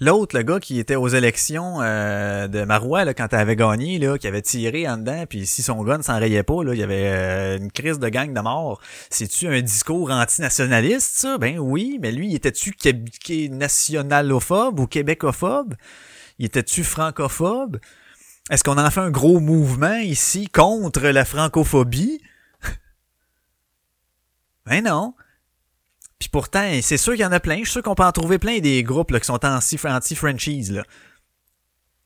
[0.00, 3.98] L'autre, le gars qui était aux élections euh, de Marois, là, quand elle avait gagné,
[3.98, 6.80] là, qui avait tiré en dedans, puis si son gars ne s'enrayait pas, là, il
[6.80, 8.80] y avait euh, une crise de gang de mort.
[9.10, 11.38] C'est-tu un discours antinationaliste, ça?
[11.38, 12.74] Ben oui, mais lui, était-tu
[13.50, 15.74] nationalophobe ou québécophobe?
[16.38, 17.78] Il était-tu francophobe?
[18.50, 22.20] Est-ce qu'on en fait un gros mouvement ici contre la francophobie?
[24.66, 25.14] ben non.
[26.24, 27.56] Puis pourtant, c'est sûr qu'il y en a plein.
[27.56, 30.72] Je suis sûr qu'on peut en trouver plein des groupes là, qui sont anti-franchise.
[30.72, 30.82] Là.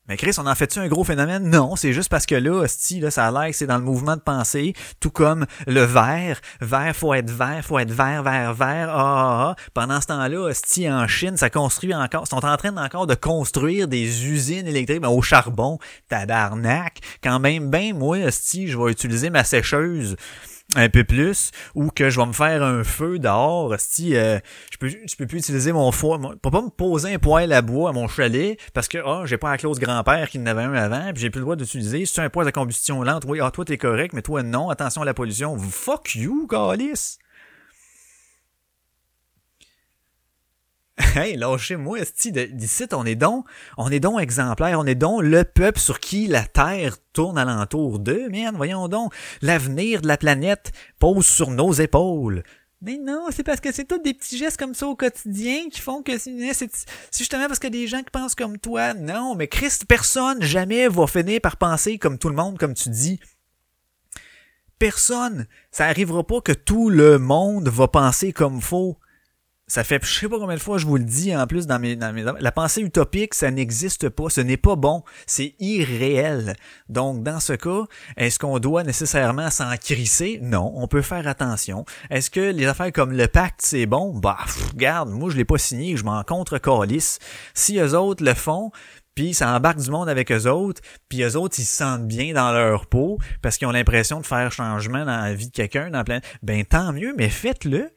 [0.09, 1.49] Mais Chris, on en fait-tu un gros phénomène?
[1.49, 3.85] Non, c'est juste parce que là, hostie, là, ça a l'air que c'est dans le
[3.85, 6.41] mouvement de pensée, tout comme le vert.
[6.59, 9.55] Vert, faut être vert, faut être vert, vert, vert, ah, ah, ah.
[9.73, 13.87] Pendant ce temps-là, hostie, en Chine, ça construit encore, sont en train encore de construire
[13.87, 15.79] des usines électriques au charbon.
[16.09, 16.99] Tabarnak.
[17.23, 20.17] Quand même, ben, moi, hostie, je vais utiliser ma sécheuse
[20.75, 24.39] un peu plus ou que je vais me faire un feu dehors si euh,
[24.71, 27.61] je peux je peux plus utiliser mon foie pour pas me poser un poêle à
[27.61, 30.63] bois à mon chalet parce que ah j'ai pas la clause grand-père qui en avait
[30.63, 32.05] un avant puis j'ai plus le droit d'utiliser.
[32.05, 33.23] C'est un poêle de combustion lente.
[33.27, 34.69] Oui ah toi t'es correct mais toi non.
[34.69, 35.57] Attention à la pollution.
[35.57, 37.17] Fuck you Calis
[41.15, 41.99] Hey, lâchez-moi,
[42.51, 43.45] d'ici, on est donc,
[43.77, 47.99] on est donc exemplaire, on est donc le peuple sur qui la Terre tourne alentour
[47.99, 52.43] d'eux, man, voyons donc, l'avenir de la planète pose sur nos épaules.
[52.81, 55.81] Mais non, c'est parce que c'est tous des petits gestes comme ça au quotidien qui
[55.81, 56.69] font que c'est
[57.17, 58.93] justement parce que des gens qui pensent comme toi.
[58.93, 62.89] Non, mais Christ, personne jamais va finir par penser comme tout le monde, comme tu
[62.89, 63.19] dis.
[64.77, 65.45] Personne.
[65.71, 68.97] Ça arrivera pas que tout le monde va penser comme faux
[69.69, 71.79] ça fait je sais pas combien de fois je vous le dis en plus dans
[71.79, 76.55] mes, dans mes la pensée utopique ça n'existe pas ce n'est pas bon c'est irréel.
[76.89, 77.83] Donc dans ce cas
[78.17, 80.39] est-ce qu'on doit nécessairement s'en crisser?
[80.41, 81.85] Non on peut faire attention.
[82.09, 84.17] Est-ce que les affaires comme le pacte c'est bon?
[84.17, 84.39] Bah
[84.73, 87.19] regarde moi je l'ai pas signé je m'en contre calice
[87.53, 88.71] si eux autres le font
[89.19, 92.31] puis ça embarque du monde avec eux autres, puis eux autres, ils se sentent bien
[92.31, 95.89] dans leur peau parce qu'ils ont l'impression de faire changement dans la vie de quelqu'un,
[95.89, 96.21] dans plein...
[96.41, 97.91] Ben tant mieux, mais faites-le.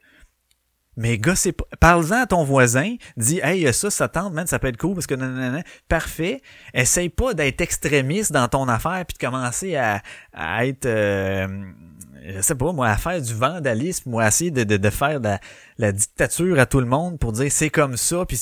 [0.96, 4.68] Mais gars, c'est parle-en à ton voisin, dis Hey, ça, ça tente, man, ça peut
[4.68, 5.62] être cool parce que nanana.
[5.88, 6.42] Parfait.
[6.74, 10.02] Essaye pas d'être extrémiste dans ton affaire puis de commencer à,
[10.64, 11.46] être euh,
[12.24, 15.30] je sais pas, moi, à faire du vandalisme ou à essayer de, faire de
[15.78, 18.38] la, dictature à tout le monde pour dire c'est comme ça, puis,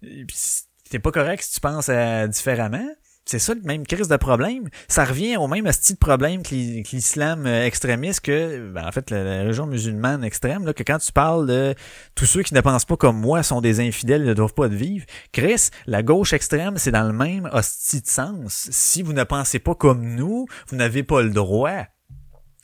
[0.00, 0.36] puis
[0.84, 1.90] c'est pas correct si tu penses
[2.30, 2.88] différemment.
[3.26, 4.68] C'est ça le même crise de problème.
[4.86, 9.10] Ça revient au même style de problème que l'islam euh, extrémiste que, ben, en fait,
[9.10, 11.74] la, religion musulmane extrême, là, que quand tu parles de
[12.14, 14.76] tous ceux qui ne pensent pas comme moi sont des infidèles, ne doivent pas de
[14.76, 15.06] vivre.
[15.32, 18.68] Chris, la gauche extrême, c'est dans le même hostie de sens.
[18.70, 21.86] Si vous ne pensez pas comme nous, vous n'avez pas le droit.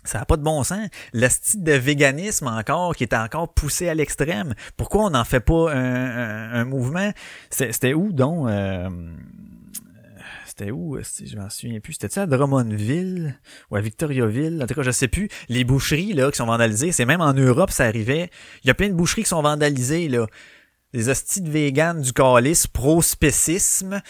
[0.04, 0.88] Ça n'a pas de bon sens.
[1.12, 4.54] Le de véganisme encore, qui est encore poussé à l'extrême.
[4.76, 7.12] Pourquoi on n'en fait pas un, un, mouvement?
[7.50, 8.48] C'était où donc?
[8.48, 8.88] Euh,
[10.50, 10.98] c'était où?
[10.98, 11.94] Je m'en souviens plus.
[11.94, 13.38] C'était-tu à Drummondville?
[13.70, 14.60] Ou à Victoriaville?
[14.62, 15.28] En tout cas, je sais plus.
[15.48, 18.30] Les boucheries là qui sont vandalisées, c'est même en Europe, ça arrivait.
[18.64, 20.26] Il y a plein de boucheries qui sont vandalisées, là.
[20.92, 24.02] Des hosties de véganes du calice, pro-spécisme.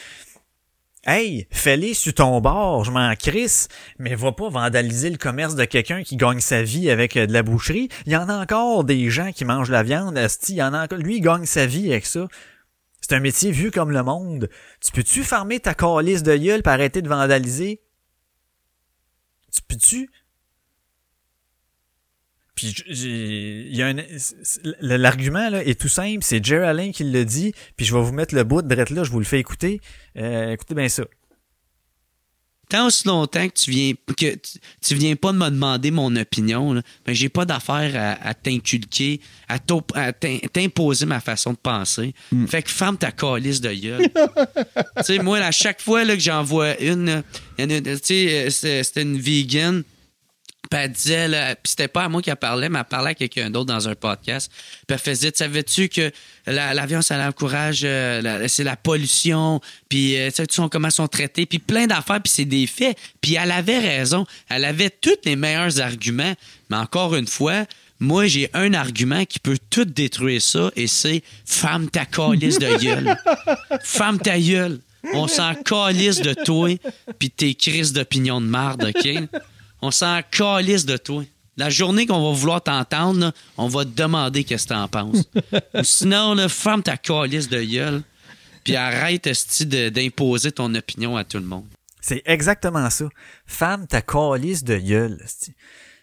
[1.06, 3.68] Hey, fais-les sur ton bord, je m'en crisse,
[3.98, 7.32] mais va pas vandaliser le commerce de quelqu'un qui gagne sa vie avec euh, de
[7.32, 7.88] la boucherie.
[8.04, 10.84] Il y en a encore des gens qui mangent la viande, il y en a
[10.84, 12.28] encore, lui il gagne sa vie avec ça.
[13.10, 14.48] C'est un métier vu comme le monde.
[14.80, 17.80] Tu peux-tu farmer ta calice de gueule pour arrêter de vandaliser?
[19.52, 20.08] Tu peux-tu?
[22.54, 23.96] Puis il y a un
[24.80, 28.12] l'argument là est tout simple, c'est Jerry Allen qui le dit, puis je vais vous
[28.12, 29.80] mettre le bout de là, je vous le fais écouter.
[30.16, 31.02] Euh, écoutez bien ça.
[32.70, 34.36] Tant aussi longtemps que tu viens que
[34.80, 39.58] tu, viens pas de me demander mon opinion, ben j'ai pas d'affaire à, t'inculquer, à
[39.58, 42.14] t'imposer ma façon de penser.
[42.30, 42.46] Hmm.
[42.46, 44.08] Fait que ferme ta calice de gueule.
[44.98, 47.24] tu sais, moi, à chaque fois là, que j'en vois une,
[47.58, 47.66] tu
[48.02, 49.82] sais, euh, c'était une vegan
[50.70, 53.50] puis elle disait, puis c'était pas à moi qu'elle parlait, mais elle parlait à quelqu'un
[53.50, 54.50] d'autre dans un podcast.
[54.86, 56.12] Puis elle faisait, savais-tu que
[56.46, 61.44] l'avion, ça encourage, euh, c'est la pollution, puis euh, tu sais comment ils sont traités,
[61.44, 62.96] puis plein d'affaires, puis c'est des faits.
[63.20, 64.24] Puis elle avait raison.
[64.48, 66.34] Elle avait tous les meilleurs arguments.
[66.70, 67.64] Mais encore une fois,
[67.98, 72.78] moi, j'ai un argument qui peut tout détruire ça, et c'est «femme ta calice de
[72.78, 73.16] gueule.
[73.82, 74.78] femme ta gueule.
[75.14, 76.78] On s'en calisse de toi,
[77.18, 79.08] puis tes crises d'opinion de marde, OK?
[79.82, 81.24] On s'en calisse de toi.
[81.56, 85.24] La journée qu'on va vouloir t'entendre, on va te demander qu'est-ce que t'en penses.
[85.82, 88.02] sinon, là, ferme ta calice de gueule,
[88.64, 89.28] puis arrête
[89.64, 91.66] d'imposer ton opinion à tout le monde.
[92.00, 93.08] C'est exactement ça.
[93.46, 95.22] Femme ta calice de gueule.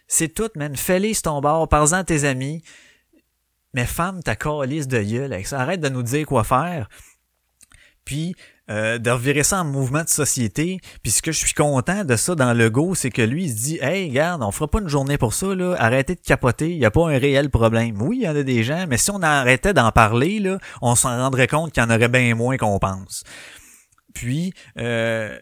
[0.06, 0.76] C'est tout, man.
[0.76, 2.62] Fais-les ton bord, parle-en à tes amis.
[3.74, 5.60] Mais femme ta calice de gueule avec ça.
[5.60, 6.88] Arrête de nous dire quoi faire.
[8.04, 8.34] Puis,
[8.70, 10.80] euh, de revirer ça en mouvement de société.
[11.02, 13.50] Puis ce que je suis content de ça dans le go, c'est que lui, il
[13.50, 15.74] se dit Hey, regarde, on fera pas une journée pour ça, là.
[15.78, 18.00] Arrêtez de capoter, il n'y a pas un réel problème.
[18.00, 20.94] Oui, il y en a des gens, mais si on arrêtait d'en parler, là, on
[20.94, 23.24] s'en rendrait compte qu'il y en aurait bien moins qu'on pense.
[24.14, 25.38] Puis euh,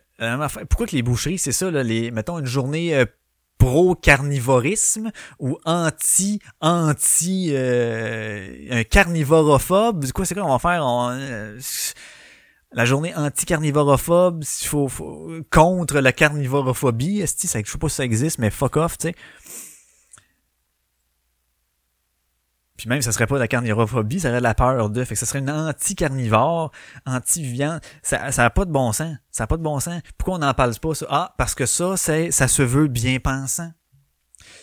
[0.68, 3.04] pourquoi que les boucheries, c'est ça, là, les, mettons une journée euh,
[3.58, 10.10] pro-carnivorisme ou anti anti euh, un carnivorophobe?
[10.12, 10.84] Quoi c'est quoi on va faire?
[10.84, 11.58] On, euh,
[12.76, 14.90] la journée anti-carnivorophobe, il faut,
[15.50, 19.14] contre la carnivorophobie, est je sais pas si ça existe, mais fuck off, tu sais.
[22.76, 25.02] Puis même, ça serait pas la carnivorophobie, ça serait la peur de.
[25.04, 26.70] Fait que ça serait une anti-carnivore,
[27.06, 27.80] anti-viande.
[28.02, 29.16] Ça, ça a pas de bon sens.
[29.30, 30.02] Ça a pas de bon sens.
[30.18, 31.06] Pourquoi on n'en parle pas, ça?
[31.08, 33.72] Ah, parce que ça, c'est, ça se veut bien pensant.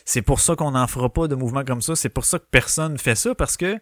[0.05, 1.95] C'est pour ça qu'on n'en fera pas de mouvement comme ça.
[1.95, 3.79] C'est pour ça que personne fait ça, parce que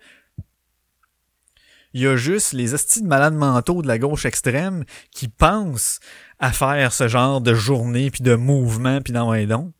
[1.94, 6.00] il y a juste les astis de malades mentaux de la gauche extrême qui pensent
[6.40, 9.72] à faire ce genre de journée, puis de mouvement, puis d'envoyer donc.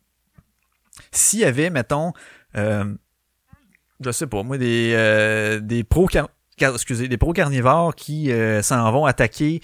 [1.10, 2.12] S'il y avait, mettons,
[2.56, 2.84] euh,
[4.04, 6.08] je sais pas, moi, des, euh, des pro
[6.60, 9.60] excusez, des pro carnivores qui euh, s'en vont attaquer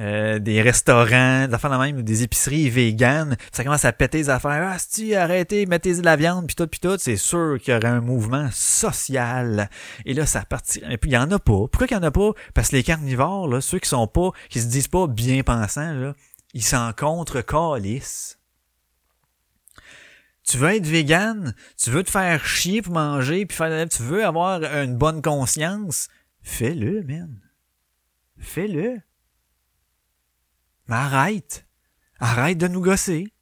[0.00, 4.30] euh, des restaurants, des affaires de même, des épiceries véganes, ça commence à péter les
[4.30, 4.72] affaires.
[4.72, 7.76] Ah, si arrêtez, mettez de la viande, puis tout, puis tout, c'est sûr qu'il y
[7.76, 9.70] aurait un mouvement social.
[10.04, 10.82] Et là, ça partit.
[10.90, 11.68] Et puis, il y en a pas.
[11.68, 12.32] Pourquoi qu'il y en a pas?
[12.54, 15.92] Parce que les carnivores, là, ceux qui sont pas, qui se disent pas bien pensants,
[15.92, 16.14] là,
[16.54, 18.38] ils s'en contre calice.
[20.44, 24.26] Tu veux être vegan, tu veux te faire chier pour manger, puis faire, tu veux
[24.26, 26.08] avoir une bonne conscience,
[26.42, 27.40] fais-le, man.
[28.38, 29.00] Fais-le.
[30.88, 31.66] Mais arrête.
[32.18, 33.32] Arrête de nous gosser.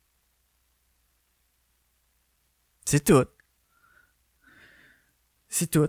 [2.84, 3.26] C'est tout.
[5.48, 5.88] C'est tout.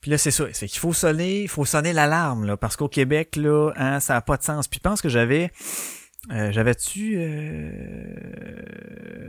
[0.00, 0.46] Puis là, c'est ça.
[0.52, 4.14] C'est qu'il faut sonner, il faut sonner l'alarme, là, parce qu'au Québec, là, hein, ça
[4.14, 4.66] n'a pas de sens.
[4.66, 5.50] Puis je pense que j'avais.
[6.30, 7.18] Euh, j'avais-tu.
[7.18, 8.12] Euh,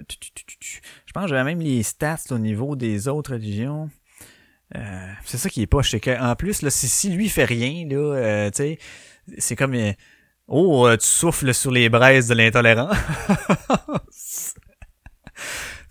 [0.09, 3.89] je pense que j'avais même les stats au niveau des autres religions.
[4.75, 5.83] Euh, c'est ça qui est pas.
[5.83, 8.79] C'est qu'en plus, là, si, si lui fait rien, là, tu sais
[9.37, 9.93] c'est comme euh,
[10.47, 12.95] oh euh, tu souffles sur les braises de l'intolérance.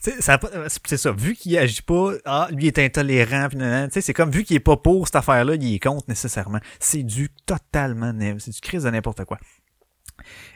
[0.05, 3.47] C'est ça vu qu'il agit pas ah lui est intolérant
[3.89, 6.59] c'est comme vu qu'il est pas pour cette affaire là il est contre nécessairement.
[6.81, 9.39] C'est du totalement c'est du crise de n'importe quoi.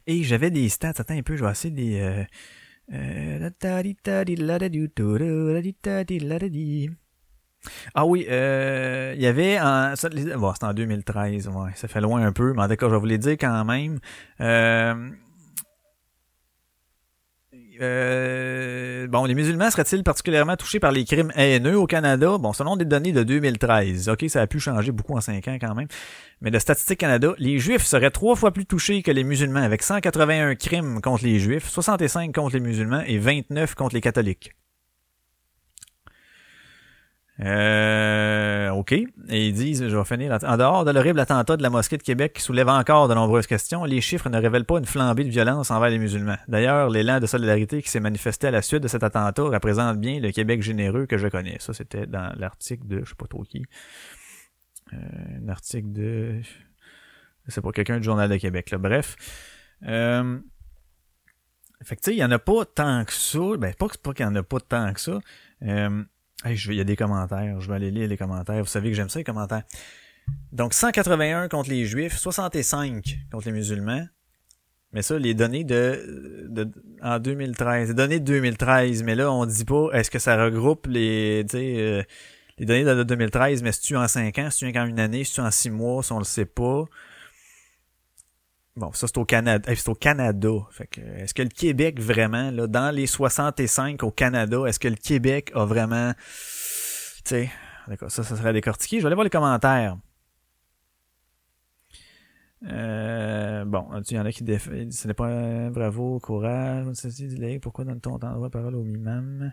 [0.07, 2.01] Et j'avais des stats, attends un peu, je vais essayer des...
[2.01, 2.25] Euh,
[2.93, 3.51] euh,
[7.95, 9.95] ah oui, euh, il y avait en,
[10.39, 13.17] bon, c'était en 2013, ouais, ça fait loin un peu, mais d'accord, je vais vous
[13.17, 13.99] dire quand même.
[14.41, 15.11] Euh,
[17.81, 22.39] euh, bon, les musulmans seraient-ils particulièrement touchés par les crimes haineux au Canada?
[22.39, 24.09] Bon, selon des données de 2013.
[24.09, 25.89] OK, ça a pu changer beaucoup en 5 ans quand même.
[26.41, 29.83] Mais de Statistique Canada, les Juifs seraient trois fois plus touchés que les musulmans, avec
[29.83, 34.55] 181 crimes contre les Juifs, 65 contre les musulmans et 29 contre les catholiques.
[37.41, 38.93] Euh, OK.
[38.93, 42.03] Et ils disent, je vais finir, en dehors de l'horrible attentat de la mosquée de
[42.03, 45.29] Québec qui soulève encore de nombreuses questions, les chiffres ne révèlent pas une flambée de
[45.29, 46.39] violence envers les musulmans.
[46.49, 50.19] D'ailleurs, l'élan de solidarité qui s'est manifesté à la suite de cet attentat représente bien
[50.19, 51.57] le Québec généreux que je connais.
[51.59, 53.65] Ça, c'était dans l'article de, je sais pas trop qui,
[54.95, 54.97] euh,
[55.45, 56.41] un article de,
[57.49, 58.79] c'est pas quelqu'un du Journal de Québec, là.
[58.79, 59.17] Bref.
[59.85, 60.39] Euh,
[61.83, 63.57] fait que, tu sais, il y en a pas tant que ça.
[63.59, 65.19] Ben, pas, qu'il y en a pas tant que ça.
[65.63, 66.03] Euh,
[66.45, 67.61] je il y a des commentaires.
[67.61, 68.63] Je vais aller lire les commentaires.
[68.63, 69.63] Vous savez que j'aime ça, les commentaires.
[70.53, 74.07] Donc, 181 contre les Juifs, 65 contre les musulmans.
[74.93, 76.71] Mais ça, les données de, de
[77.03, 80.87] en 2013, les données de 2013, mais là, on dit pas, est-ce que ça regroupe
[80.87, 82.03] les, euh,
[82.59, 85.25] les données de 2013, mais si tu en 5 ans, si tu en une année,
[85.25, 86.85] si tu en 6 mois, si on le sait pas.
[88.77, 89.73] Bon, ça c'est au Canada.
[89.75, 90.51] C'est au Canada.
[90.71, 94.89] Fait que, est-ce que le Québec vraiment, là, dans les 65 au Canada, est-ce que
[94.89, 96.21] le Québec a vraiment, tu
[97.25, 97.51] sais,
[97.89, 98.99] d'accord, ça, ça serait décortiqué.
[98.99, 99.97] Je vais aller voir les commentaires.
[102.69, 106.87] Euh, bon, il y en a qui défendent, ce n'est pas bravo, courage,
[107.63, 109.53] pourquoi donne-t-on tant de parole au mimam?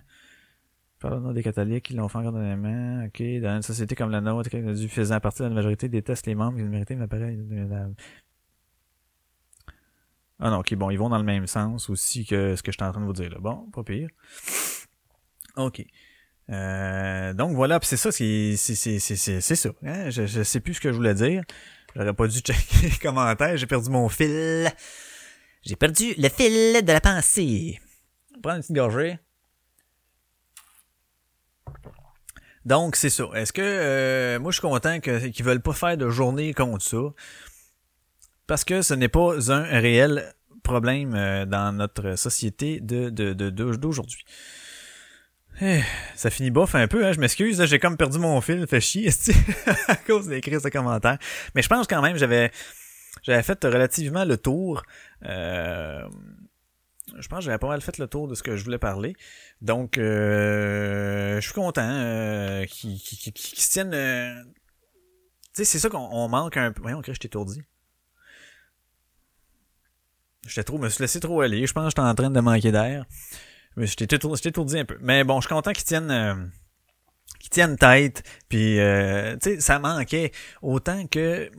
[1.04, 3.06] Nom des catholiques qui l'ont fait main.
[3.08, 6.36] ok, dans une société comme la nôtre, du faisant partie de la majorité déteste les
[6.36, 7.36] membres qui méritaient m'apparaît
[10.40, 12.78] ah non, ok, bon, ils vont dans le même sens aussi que ce que je
[12.78, 13.38] suis en train de vous dire là.
[13.40, 14.10] Bon, pas pire.
[15.56, 15.86] Ok.
[16.50, 19.70] Euh, donc voilà, c'est ça, c'est ça.
[19.86, 20.10] Hein?
[20.10, 21.44] Je, je sais plus ce que je voulais dire.
[21.96, 23.56] J'aurais pas dû checker les commentaires.
[23.58, 24.70] J'ai perdu mon fil.
[25.62, 27.80] J'ai perdu le fil de la pensée.
[28.42, 29.20] Prends une petite gorgée.
[32.66, 33.26] Donc c'est ça.
[33.36, 36.98] Est-ce que euh, moi je suis content qu'ils veulent pas faire de journée contre ça
[38.48, 40.34] parce que ce n'est pas un réel
[40.64, 43.10] problème euh, dans notre société de
[43.76, 44.26] d'aujourd'hui.
[45.62, 45.82] Eh,
[46.16, 49.10] ça finit bof un peu, hein, je m'excuse, j'ai comme perdu mon fil, fait chier
[49.88, 51.20] à cause des crises de commentaires.
[51.54, 52.52] Mais je pense quand même j'avais
[53.22, 54.82] j'avais fait relativement le tour.
[55.26, 56.02] Euh,
[57.20, 59.16] je pense que j'avais pas mal fait le tour de ce que je voulais parler.
[59.62, 63.92] Donc euh, je suis content euh, qu'ils qui, qui, se tiennent.
[63.92, 66.82] tu sais, c'est ça qu'on manque un peu.
[66.82, 67.62] Voyons, je t'ai étourdi.
[70.48, 71.66] J'étais trop, me suis laissé trop aller.
[71.66, 73.06] Je pense que j'étais en train de manquer d'air.
[73.76, 74.98] Mais j'étais étourdi un peu.
[75.02, 76.36] Mais bon, je suis content qu'ils tiennent, euh,
[77.40, 78.24] qu'ils tiennent tête.
[78.50, 80.32] Puis, euh, tu sais, ça manquait
[80.62, 81.50] autant que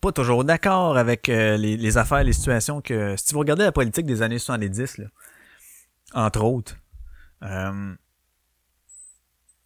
[0.00, 3.72] pas toujours d'accord avec euh, les, les, affaires, les situations que si vous regardez la
[3.72, 5.06] politique des années 70, là,
[6.14, 6.76] entre autres,
[7.42, 7.94] euh,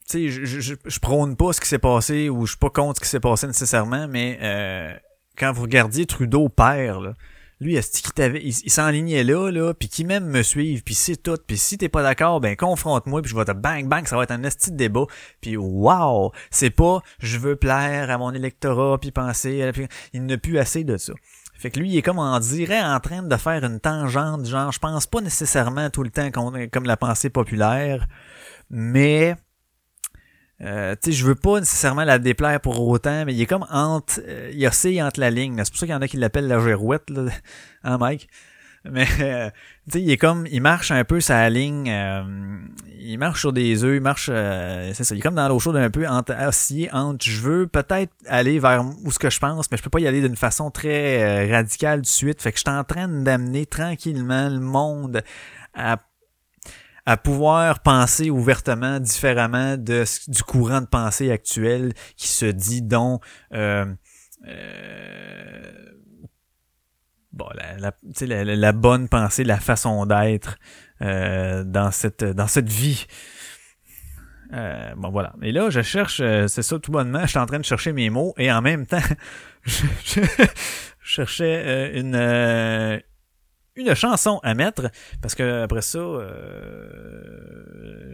[0.09, 3.05] tu sais, je, prône pas ce qui s'est passé ou je suis pas contre ce
[3.05, 4.95] qui s'est passé nécessairement, mais euh,
[5.37, 7.14] quand vous regardiez Trudeau père, là,
[7.61, 11.17] lui, est-ce qu'il t'avait, il, s'enlignait là, là, puis qui même me suivent, puis c'est
[11.17, 14.17] tout, puis si t'es pas d'accord, ben confronte-moi, puis je vais te bang bang, ça
[14.17, 15.07] va être un esti de débat,
[15.41, 19.71] puis wow, c'est pas je veux plaire à mon électorat, puis penser,
[20.13, 21.15] il n'a plus assez de ça.
[21.55, 24.71] Fait que lui, il est comme on dirait en train de faire une tangente, genre
[24.73, 28.07] je pense pas nécessairement tout le temps comme la pensée populaire,
[28.69, 29.37] mais
[30.63, 33.67] euh, tu sais, je veux pas nécessairement la déplaire pour autant, mais il est comme
[33.71, 35.55] entre, euh, il oscille entre la ligne.
[35.59, 37.31] C'est pour ça qu'il y en a qui l'appellent la girouette, là,
[37.85, 38.29] hein, Mike?
[38.89, 39.51] Mais, euh,
[39.87, 42.23] tu sais, il est comme, il marche un peu sa ligne, euh,
[43.01, 45.77] il marche sur des œufs, il marche, c'est ça, il est comme dans l'eau chaude
[45.77, 49.69] un peu entre, oscillé entre, je veux peut-être aller vers où ce que je pense,
[49.73, 52.41] mais je peux pas y aller d'une façon très radicale de suite.
[52.41, 55.23] Fait que je suis en train d'amener tranquillement le monde
[55.75, 55.99] à
[57.07, 63.23] à pouvoir penser ouvertement, différemment de, du courant de pensée actuel qui se dit donc
[63.55, 63.87] euh,
[64.47, 65.73] euh,
[67.33, 70.59] bon, la, la, la, la, bonne pensée, la façon d'être
[71.01, 73.07] euh, dans cette dans cette vie.
[74.53, 75.35] Euh, bon voilà.
[75.43, 77.93] Et là, je cherche, euh, c'est ça tout bonnement, je suis en train de chercher
[77.93, 78.99] mes mots et en même temps,
[79.65, 80.21] je, je
[81.01, 82.15] cherchais une
[83.77, 84.91] une chanson à mettre
[85.22, 87.35] parce que après ça euh,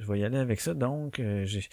[0.00, 1.68] je vais y aller avec ça donc euh, j'ai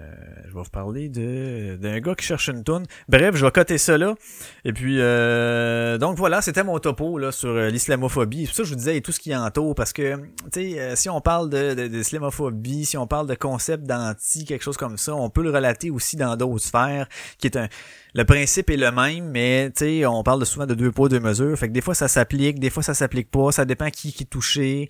[0.00, 0.02] euh,
[0.42, 2.84] je vais vous parler de d'un gars qui cherche une toune.
[3.08, 4.16] Bref, je vais coter ça là.
[4.64, 8.46] Et puis, euh, donc voilà, c'était mon topo là sur euh, l'islamophobie.
[8.46, 10.80] C'est ça que je vous disais et tout ce qui entoure, parce que, tu sais,
[10.80, 14.98] euh, si on parle de, d'islamophobie, si on parle de concept d'anti, quelque chose comme
[14.98, 17.68] ça, on peut le relater aussi dans d'autres sphères, qui est un
[18.16, 21.18] le principe est le même, mais tu sais, on parle souvent de deux poids, deux
[21.18, 21.58] mesures.
[21.58, 24.22] Fait que des fois ça s'applique, des fois ça s'applique pas, ça dépend qui qui
[24.22, 24.88] est touché,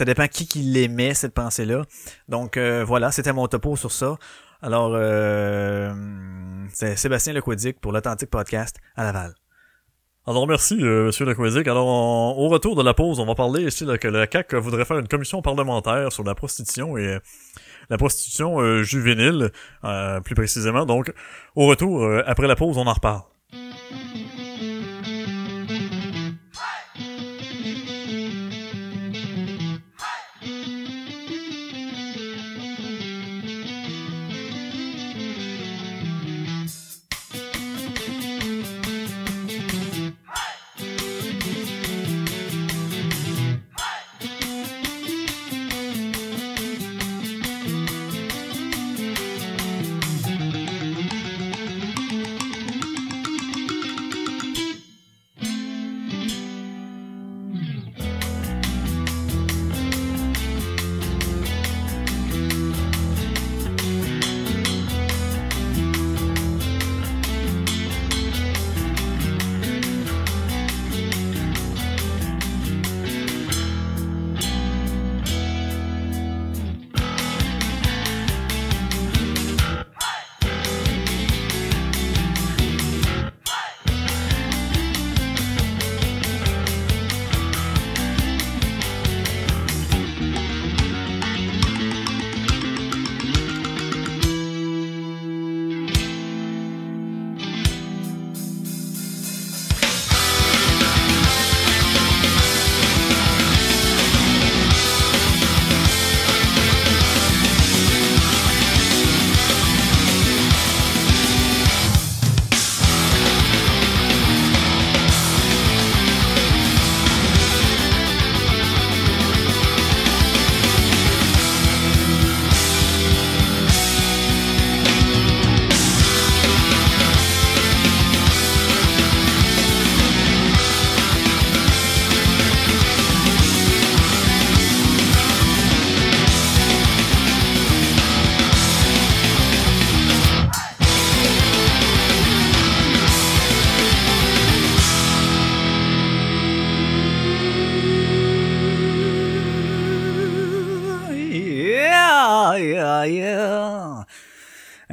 [0.00, 1.82] ça dépend qui qui l'émet, cette pensée-là.
[2.26, 4.16] Donc euh, voilà, c'était mon topo sur ça.
[4.62, 5.92] Alors euh,
[6.72, 9.34] c'est Sébastien Lequodic pour l'Authentique Podcast à Laval.
[10.26, 11.68] Alors merci, euh, Monsieur Lequodic.
[11.68, 14.98] Alors au retour de la pause, on va parler ici que le CAC voudrait faire
[14.98, 17.18] une commission parlementaire sur la prostitution et
[17.90, 19.50] la prostitution euh, juvénile,
[19.84, 20.86] euh, plus précisément.
[20.86, 21.12] Donc,
[21.56, 23.22] au retour, euh, après la pause, on en reparle.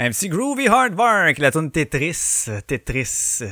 [0.07, 3.43] Un petit groovy hardwork, la tune Tetris, Tetris.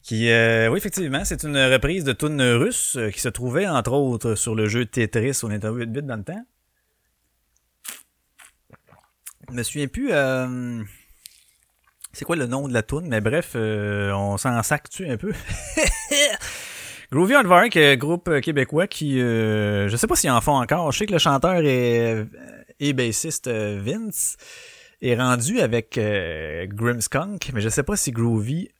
[0.00, 3.94] Qui, euh, oui, effectivement, c'est une reprise de tune russe euh, qui se trouvait, entre
[3.94, 5.40] autres, sur le jeu Tetris.
[5.42, 6.46] On est à 8 bits dans le temps.
[9.50, 10.12] Je me souviens plus...
[10.12, 10.84] Euh,
[12.12, 15.32] c'est quoi le nom de la tune, mais bref, on s'en sac-tu un peu.
[17.10, 19.18] Groovy Hardwork, groupe québécois qui...
[19.18, 20.92] je sais pas s'ils en font encore.
[20.92, 22.24] Je sais que le chanteur est,
[22.78, 24.36] est bassiste Vince
[25.08, 28.70] est rendu avec euh, Grimskunk, mais je sais pas si Groovy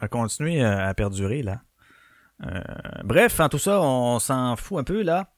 [0.00, 1.62] a continué à, perdurer là.
[2.46, 2.60] Euh,
[3.04, 5.32] bref, en tout ça, on s'en fout un peu là.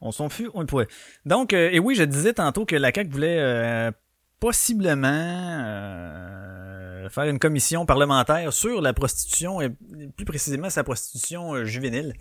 [0.00, 0.86] On s'en fout un peu.
[1.26, 3.92] Donc, euh, et oui, je disais tantôt que la CAQ voulait
[4.40, 5.30] possiblement
[7.10, 9.70] faire une commission parlementaire sur la prostitution et
[10.16, 12.14] plus précisément sa prostitution juvénile.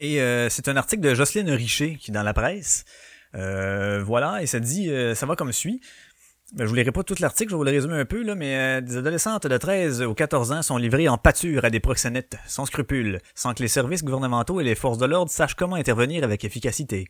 [0.00, 0.18] Et
[0.50, 2.84] c'est un article de Jocelyne Richer qui est dans la presse.
[3.34, 5.80] Euh, voilà, et ça dit, euh, ça va comme suit.
[6.54, 8.34] Ben, je vous lirai pas tout l'article, je vais vous le résumer un peu, là,
[8.34, 11.78] mais euh, des adolescentes de 13 ou 14 ans sont livrées en pâture à des
[11.78, 15.76] proxénètes, sans scrupules, sans que les services gouvernementaux et les forces de l'ordre sachent comment
[15.76, 17.06] intervenir avec efficacité.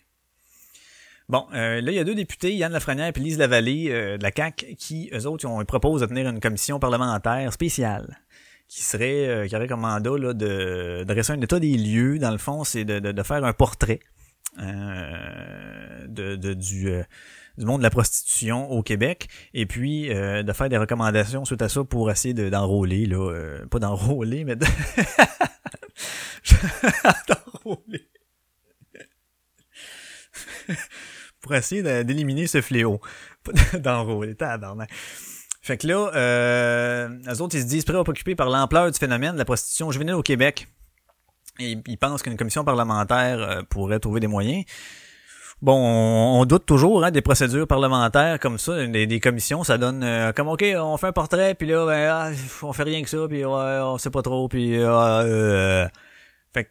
[1.31, 4.75] Bon, là, il y a deux députés, Yann Lafrenière et Lise Lavallée de la CAQ,
[4.75, 8.19] qui, eux autres, ont, proposé de tenir une commission parlementaire spéciale
[8.67, 12.39] qui serait, qui aurait comme mandat là, de, dresser un état des lieux, dans le
[12.39, 14.01] fond, c'est de, de faire un portrait
[14.59, 17.05] euh, de, de, du, euh,
[17.57, 19.29] du monde de la prostitution au Québec.
[19.55, 23.79] Et puis euh, de faire des recommandations suite à ça pour essayer d'enrôler là pas
[23.79, 24.67] d'enrôler mais de...
[27.29, 28.09] d'enrôler.
[31.41, 33.01] Pour essayer d'éliminer ce fléau.
[33.79, 34.91] D'enrôler tabarnak.
[35.63, 39.45] Fait que là euh, autres ils se disent préoccupés par l'ampleur du phénomène de la
[39.45, 40.67] prostitution juvénile au Québec
[41.61, 44.65] et ils pensent qu'une commission parlementaire euh, pourrait trouver des moyens.
[45.63, 50.03] Bon, on, doute toujours hein, des procédures parlementaires comme ça, des, des commissions, ça donne
[50.03, 52.31] euh, comme ok, on fait un portrait, puis là, ben, ah,
[52.63, 55.87] on fait rien que ça, puis ouais, on sait pas trop, puis euh, euh,
[56.55, 56.71] fait que,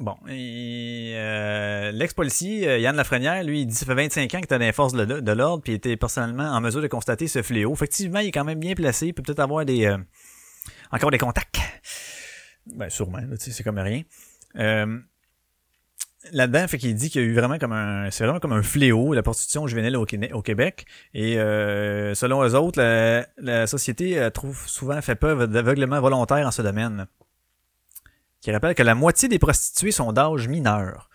[0.00, 4.58] bon, euh, l'ex-policier euh, Yann Lafrenière, lui, il dit ça fait 25 ans qu'il était
[4.58, 7.42] dans les forces de, de l'ordre, puis il était personnellement en mesure de constater ce
[7.42, 7.72] fléau.
[7.72, 9.98] Effectivement, il est quand même bien placé, il peut peut-être avoir des euh,
[10.90, 11.58] encore des contacts.
[12.66, 14.02] Ben sûrement, c'est comme rien.
[14.56, 14.98] Euh,
[16.30, 18.62] là-dedans, fait qu'il dit qu'il y a eu vraiment comme un, c'est vraiment comme un
[18.62, 20.86] fléau, la prostitution juvénile au, Québec-.
[21.14, 26.46] Et euh, selon eux autres, la, la société euh, trouve souvent fait preuve d'aveuglement volontaire
[26.46, 27.06] en ce domaine.
[28.40, 31.08] Qui rappelle que la moitié des prostituées sont d'âge mineur.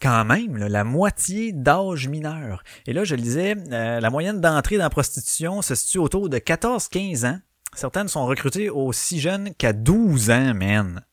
[0.00, 2.62] Quand même, là, la moitié d'âge mineur.
[2.86, 6.30] Et là, je le disais, euh, la moyenne d'entrée dans la prostitution se situe autour
[6.30, 7.38] de 14-15 ans.
[7.74, 11.04] Certaines sont recrutées aussi jeunes qu'à 12 ans, man.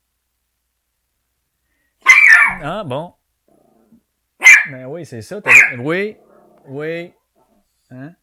[2.61, 3.13] Ah, bon.
[4.69, 5.39] Ben oui, c'est ça.
[5.77, 6.17] Oui,
[6.67, 7.13] oui.
[7.91, 8.13] Hein?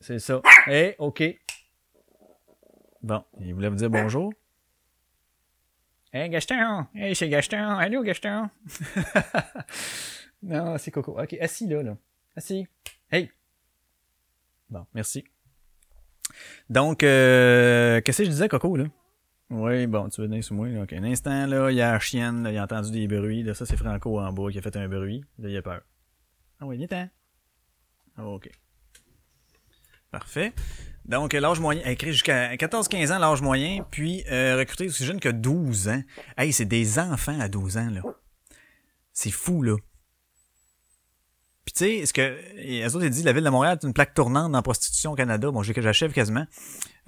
[0.00, 0.42] C'est ça.
[0.66, 1.22] Eh, OK.
[3.02, 4.32] Bon, il voulait vous dire bonjour.
[6.12, 6.86] Hey, Gaston!
[6.94, 7.76] Hey, c'est Gaston!
[7.76, 8.48] Allô, Gaston!
[10.42, 11.20] non, c'est Coco.
[11.20, 11.96] OK, assis là, là.
[12.36, 12.68] Assis.
[13.10, 13.30] Hey!
[14.70, 15.24] Bon, merci.
[16.70, 18.84] Donc, euh, qu'est-ce que je disais, Coco, là?
[19.50, 20.68] Oui, bon, tu veux venir sous moi.
[20.68, 20.84] là.
[20.90, 23.42] Un instant, là, il y a la chienne, là, il a entendu des bruits.
[23.42, 25.24] Là, ça, c'est Franco en bas qui a fait un bruit.
[25.38, 25.82] Là, il a peur.
[26.60, 27.08] Ah oui, viens-t'en.
[28.16, 28.50] Ah, OK.
[30.10, 30.52] Parfait.
[31.04, 35.28] Donc, l'âge moyen, écrit jusqu'à 14-15 ans, l'âge moyen, puis euh, recruté aussi jeune que
[35.28, 36.02] 12 ans.
[36.38, 38.02] Hey, c'est des enfants à 12 ans, là.
[39.12, 39.76] C'est fou, là.
[41.64, 43.94] Puis tu sais, ce que eux autres, ils disent la ville de Montréal est une
[43.94, 45.50] plaque tournante dans la prostitution au Canada.
[45.50, 46.46] Bon, j'achève quasiment.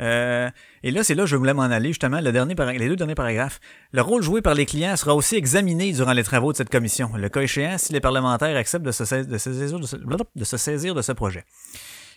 [0.00, 0.50] Euh,
[0.82, 3.14] et là, c'est là que je voulais m'en aller, justement, le dernier les deux derniers
[3.14, 3.60] paragraphes.
[3.92, 7.10] Le rôle joué par les clients sera aussi examiné durant les travaux de cette commission.
[7.16, 11.02] Le cas échéant, si les parlementaires acceptent de se, saisir, de, de se saisir de
[11.02, 11.44] ce projet.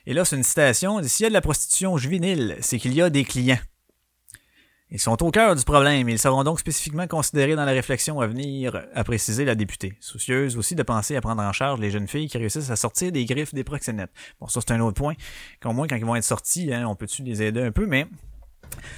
[0.06, 1.02] Et là, c'est une citation.
[1.04, 3.60] S'il y a de la prostitution juvénile, c'est qu'il y a des clients.
[4.92, 8.28] Ils sont au cœur du problème ils seront donc spécifiquement considérés dans la réflexion à
[8.28, 9.94] venir, a précisé la députée.
[10.00, 13.12] Soucieuse aussi de penser à prendre en charge les jeunes filles qui réussissent à sortir
[13.12, 14.10] des griffes des proxénètes.
[14.42, 15.14] Bon, ça c'est un autre point.
[15.62, 18.08] Qu'au moins, quand ils vont être sortis, hein, on peut-tu les aider un peu, mais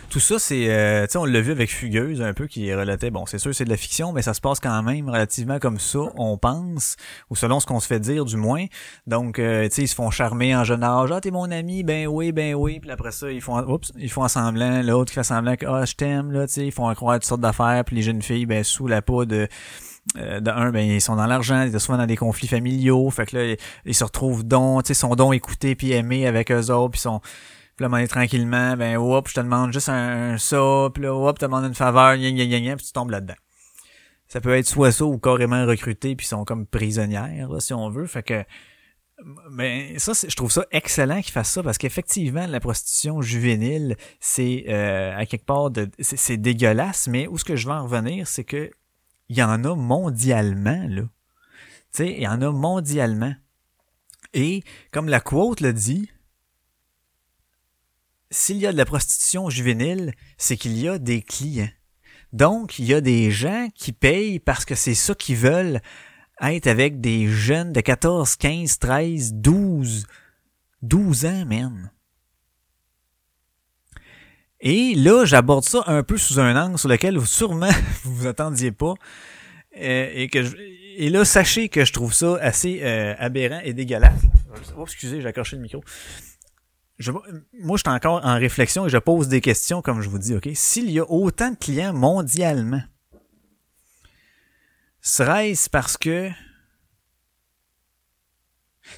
[0.09, 3.11] tout ça, c'est, euh, tu sais, on l'a vu avec Fugueuse un peu qui relatait,
[3.11, 5.79] bon, c'est sûr, c'est de la fiction, mais ça se passe quand même relativement comme
[5.79, 6.97] ça, on pense,
[7.29, 8.65] ou selon ce qu'on se fait dire du moins.
[9.07, 11.11] Donc, euh, tu sais, ils se font charmer en jeune âge.
[11.11, 12.79] Ah, t'es mon ami, ben oui, ben oui.
[12.79, 14.81] Puis après ça, ils font, oups, ils font en semblant.
[14.83, 17.25] L'autre qui fait semblant que, ah, je t'aime, là, tu sais, ils font croire toutes
[17.25, 17.83] sortes d'affaires.
[17.85, 19.47] Puis les jeunes filles, ben sous la peau de
[20.17, 23.09] euh, de un, ben ils sont dans l'argent, ils sont souvent dans des conflits familiaux,
[23.11, 26.25] fait que là ils, ils se retrouvent donc, tu sais, sont donc écoutés puis aimés
[26.25, 27.21] avec eux autres, puis sont
[27.75, 31.03] puis là, moment donné, tranquillement, ben hop, je te demande juste un, un ça, puis
[31.03, 33.35] là, hop, te demande une faveur, gna gna gna puis tu tombes là-dedans.
[34.27, 37.73] Ça peut être soit ça ou carrément recrutés puis ils sont comme prisonnières, là, si
[37.73, 38.43] on veut, fait que
[39.51, 43.95] mais ça, c'est- je trouve ça excellent qu'ils fassent ça parce qu'effectivement, la prostitution juvénile,
[44.19, 47.83] c'est euh, à quelque part de, c'est dégueulasse, mais où ce que je veux en
[47.83, 48.71] revenir, c'est que
[49.29, 51.03] il y en a mondialement là.
[51.03, 51.09] Tu
[51.91, 53.33] sais, il y en a mondialement.
[54.33, 56.09] Et comme la quote le dit,
[58.31, 61.69] s'il y a de la prostitution juvénile, c'est qu'il y a des clients.
[62.33, 65.81] Donc, il y a des gens qui payent parce que c'est ça qu'ils veulent
[66.41, 70.07] être avec des jeunes de 14, 15, 13, 12,
[70.81, 71.91] 12 ans, man.
[74.61, 77.69] Et là, j'aborde ça un peu sous un angle sur lequel vous sûrement
[78.03, 78.93] vous vous attendiez pas.
[79.77, 80.27] Euh,
[80.97, 84.21] et là, sachez que je trouve ça assez euh, aberrant et dégueulasse.
[84.77, 85.83] Oh, excusez, j'ai accroché le micro.
[87.01, 90.19] Je, moi, je suis encore en réflexion et je pose des questions, comme je vous
[90.19, 90.47] dis, OK?
[90.53, 92.81] S'il y a autant de clients mondialement,
[95.01, 96.35] serait-ce parce que tu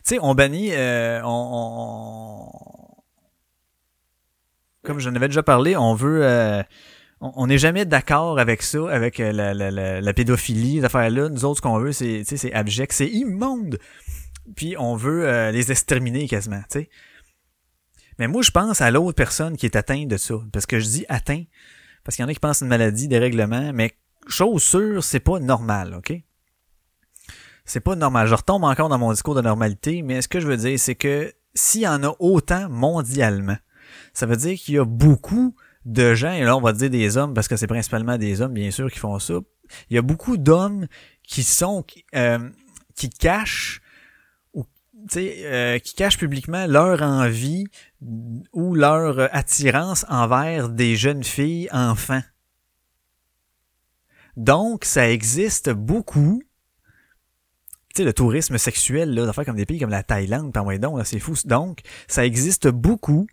[0.03, 3.03] sais, on bannit, euh, on, on-
[4.83, 6.61] comme j'en avais déjà parlé, on veut, euh,
[7.21, 11.29] on n'est jamais d'accord avec ça, avec euh, la, la, la, pédophilie, cette affaire-là.
[11.29, 13.79] Nous autres, ce qu'on veut, c'est, c'est abject, c'est immonde.
[14.57, 16.89] Puis on veut euh, les exterminer quasiment, tu sais.
[18.23, 20.35] Mais moi, je pense à l'autre personne qui est atteinte de ça.
[20.53, 21.43] Parce que je dis atteint,
[22.05, 23.97] parce qu'il y en a qui pensent une maladie, des règlements, mais
[24.29, 26.13] chose sûre, c'est pas normal, OK?
[27.65, 28.27] C'est pas normal.
[28.27, 30.95] Je retombe encore dans mon discours de normalité, mais ce que je veux dire, c'est
[30.95, 33.57] que s'il y en a autant mondialement,
[34.13, 35.53] ça veut dire qu'il y a beaucoup
[35.83, 38.53] de gens, et là on va dire des hommes, parce que c'est principalement des hommes,
[38.53, 39.33] bien sûr, qui font ça.
[39.89, 40.87] Il y a beaucoup d'hommes
[41.27, 41.83] qui sont
[42.15, 42.39] euh,
[42.95, 43.82] qui cachent tu sais,
[45.15, 47.65] euh, qui cachent publiquement leur envie
[48.51, 52.21] ou leur attirance envers des jeunes filles enfants.
[54.35, 56.41] Donc, ça existe beaucoup
[57.95, 61.05] sais, le tourisme sexuel, là, d'affaires comme des pays comme la Thaïlande, par donc, là,
[61.05, 61.33] c'est fou.
[61.45, 63.27] Donc, ça existe beaucoup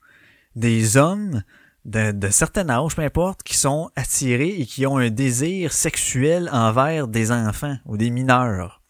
[0.54, 1.42] des hommes
[1.84, 6.48] de, de certain âge, peu importe, qui sont attirés et qui ont un désir sexuel
[6.52, 8.82] envers des enfants ou des mineurs.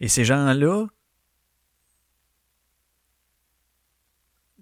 [0.00, 0.86] Et ces gens-là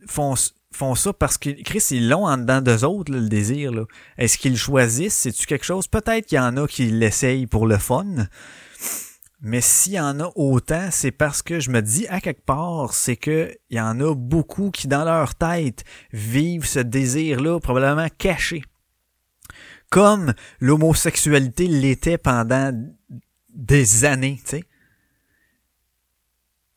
[0.06, 0.34] font,
[0.72, 3.72] font ça parce que Chris, ils l'ont en dedans d'eux autres, le désir.
[4.18, 5.14] Est-ce qu'ils choisissent?
[5.14, 5.86] C'est-tu quelque chose?
[5.86, 8.26] Peut-être qu'il y en a qui l'essayent pour le fun.
[9.44, 12.94] Mais s'il y en a autant, c'est parce que je me dis à quelque part,
[12.94, 15.82] c'est que il y en a beaucoup qui dans leur tête
[16.12, 18.62] vivent ce désir-là probablement caché.
[19.90, 22.72] Comme l'homosexualité l'était pendant
[23.52, 24.64] des années, tu sais.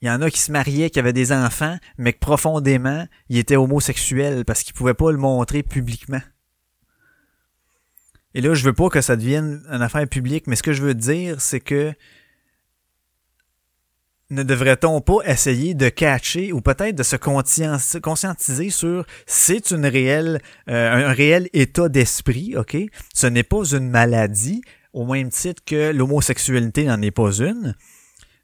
[0.06, 3.39] Il y en a qui se mariaient, qui avaient des enfants, mais que profondément, ils
[3.39, 6.22] étaient homosexuels parce qu'ils pouvaient pas le montrer publiquement.
[8.36, 10.84] Et là, je veux pas que ça devienne une affaire publique, mais ce que je
[10.84, 11.91] veux dire, c'est que
[14.30, 17.16] ne devrait-on pas essayer de catcher ou peut-être de se
[17.97, 20.39] conscientiser sur c'est une réelle
[20.70, 22.78] euh, un réel état d'esprit, OK?
[23.16, 24.62] Ce n'est pas une maladie
[24.93, 27.76] au même titre que l'homosexualité n'en est pas une.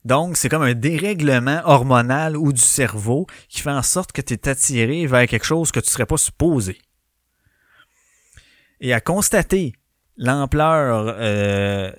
[0.03, 4.33] Donc, c'est comme un dérèglement hormonal ou du cerveau qui fait en sorte que tu
[4.33, 6.79] es attiré vers quelque chose que tu serais pas supposé.
[8.79, 9.73] Et à constater
[10.17, 11.91] l'ampleur euh,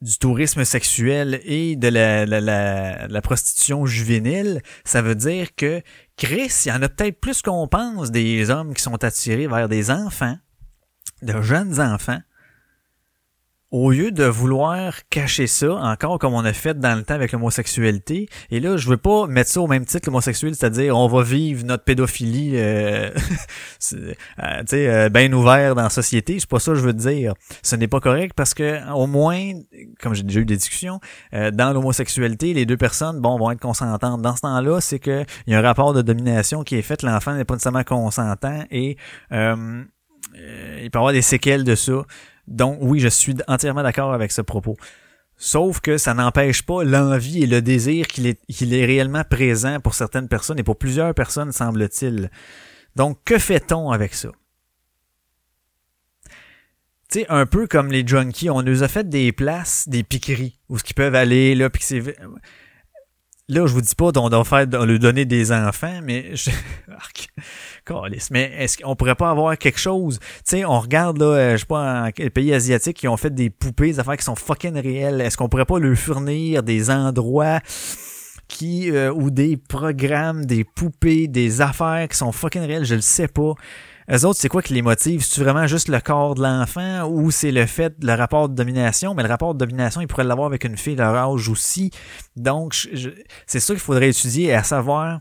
[0.00, 5.80] du tourisme sexuel et de la, la, la, prostitution juvénile, ça veut dire que
[6.16, 9.68] Chris, il y en a peut-être plus qu'on pense des hommes qui sont attirés vers
[9.68, 10.36] des enfants,
[11.22, 12.20] de jeunes enfants,
[13.74, 17.32] au lieu de vouloir cacher ça, encore comme on a fait dans le temps avec
[17.32, 21.08] l'homosexualité, et là, je veux pas mettre ça au même titre que l'homosexualité, c'est-à-dire on
[21.08, 23.10] va vivre notre pédophilie euh,
[23.94, 27.34] euh, euh, bien ouvert dans la société, c'est pas ça que je veux dire.
[27.64, 29.54] Ce n'est pas correct parce que au moins,
[30.00, 31.00] comme j'ai déjà eu des discussions,
[31.32, 34.22] dans l'homosexualité, les deux personnes, bon, vont être consentantes.
[34.22, 37.02] Dans ce temps-là, c'est que il y a un rapport de domination qui est fait,
[37.02, 38.96] l'enfant n'est pas nécessairement consentant et
[39.32, 42.04] il peut y avoir des séquelles de ça.
[42.46, 44.76] Donc oui, je suis entièrement d'accord avec ce propos.
[45.36, 49.80] Sauf que ça n'empêche pas l'envie et le désir qu'il est, qu'il est réellement présent
[49.80, 52.30] pour certaines personnes et pour plusieurs personnes, semble-t-il.
[52.94, 54.30] Donc, que fait-on avec ça?
[57.10, 60.78] Tu un peu comme les junkies, on nous a fait des places, des piqueries, où
[60.78, 62.02] ce qu'ils peuvent aller, là, puis c'est
[63.48, 66.50] Là, je vous dis pas qu'on doit faire de lui donner des enfants, mais je...
[68.30, 70.18] mais est-ce qu'on pourrait pas avoir quelque chose?
[70.18, 73.34] Tu sais, on regarde là, euh, je sais pas, en pays asiatiques qui ont fait
[73.34, 75.20] des poupées, des affaires qui sont fucking réelles.
[75.20, 77.60] Est-ce qu'on pourrait pas leur fournir des endroits
[78.48, 82.86] qui euh, ou des programmes, des poupées, des affaires qui sont fucking réelles?
[82.86, 83.52] Je le sais pas.
[84.10, 85.24] Eux autres, c'est quoi qui les motive?
[85.24, 89.14] C'est vraiment juste le corps de l'enfant ou c'est le fait, le rapport de domination?
[89.14, 91.90] Mais le rapport de domination, il pourrait l'avoir avec une fille de leur âge aussi.
[92.36, 92.74] Donc,
[93.46, 95.20] c'est ça qu'il faudrait étudier, à savoir,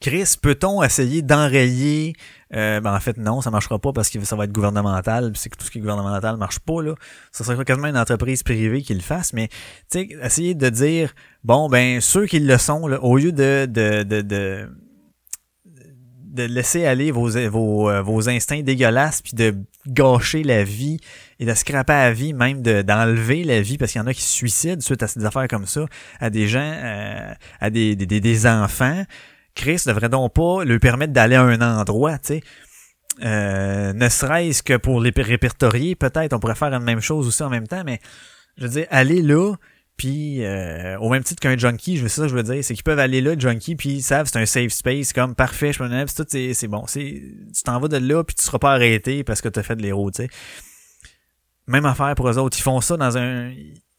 [0.00, 2.14] Chris, peut-on essayer d'enrayer
[2.54, 5.48] euh, ben en fait non, ça marchera pas parce que ça va être gouvernemental, c'est
[5.48, 6.94] que tout ce qui est gouvernemental marche pas là.
[7.32, 9.48] Ça serait quasiment une entreprise privée qui le fasse, mais
[9.90, 14.04] tu essayer de dire bon ben ceux qui le sont là, au lieu de, de,
[14.04, 14.70] de
[16.34, 19.54] de laisser aller vos, vos, euh, vos instincts dégueulasses puis de
[19.86, 20.98] gâcher la vie
[21.38, 24.22] et de scraper la vie, même d'enlever la vie parce qu'il y en a qui
[24.22, 25.86] se suicident suite à ces affaires comme ça,
[26.20, 29.04] à des gens, euh, à des, des, des enfants.
[29.54, 32.42] Chris devrait donc pas lui permettre d'aller à un endroit, tu sais.
[33.22, 37.44] Euh, ne serait-ce que pour les répertorier, peut-être, on pourrait faire la même chose aussi
[37.44, 38.00] en même temps, mais
[38.58, 39.54] je veux dire, aller là,
[39.96, 42.82] puis euh, au même titre qu'un junkie, je veux ça, je veux dire, c'est qu'ils
[42.82, 45.88] peuvent aller là, junkie, puis ils savent c'est un safe space, comme parfait, je peux
[45.88, 47.22] tout c'est, bon, c'est
[47.54, 49.82] tu t'en vas de là, puis tu seras pas arrêté parce que t'as fait de
[49.82, 50.28] l'héros, tu sais.
[51.66, 53.52] Même affaire pour eux autres, ils font ça dans un,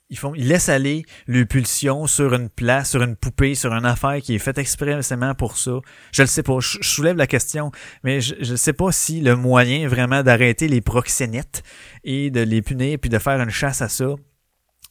[0.09, 3.85] ils font, ils laissent aller le pulsion sur une place, sur une poupée, sur une
[3.85, 5.79] affaire qui est faite expressément pour ça.
[6.11, 7.71] Je le sais pas, je, soulève la question,
[8.03, 11.63] mais je, je sais pas si le moyen vraiment d'arrêter les proxénètes
[12.03, 14.15] et de les punir puis de faire une chasse à ça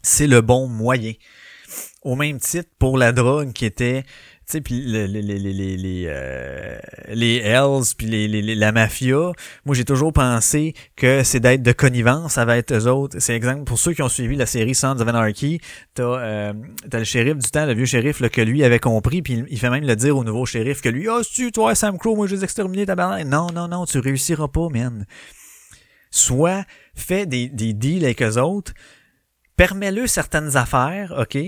[0.04, 1.12] c'est le bon moyen.
[2.02, 4.04] Au même titre pour la drogue qui était
[4.46, 6.78] tu sais les les les les les euh,
[7.08, 7.40] les
[7.96, 9.32] puis les, les, la mafia
[9.64, 13.16] moi j'ai toujours pensé que c'est d'être de connivence être eux autres.
[13.20, 15.60] C'est exemple pour ceux qui ont suivi la série Sons of Anarchy
[15.94, 16.52] t'as euh,
[16.90, 19.58] t'as le shérif du temps le vieux shérif là, que lui avait compris puis il
[19.58, 22.14] fait même le dire au nouveau shérif que lui ah oh, tu toi Sam Crow
[22.14, 25.06] moi je vais exterminer ta banane non non non tu réussiras pas man.
[26.10, 28.74] Soit fais des des deals avec eux autres
[29.56, 31.38] permets-le certaines affaires, OK,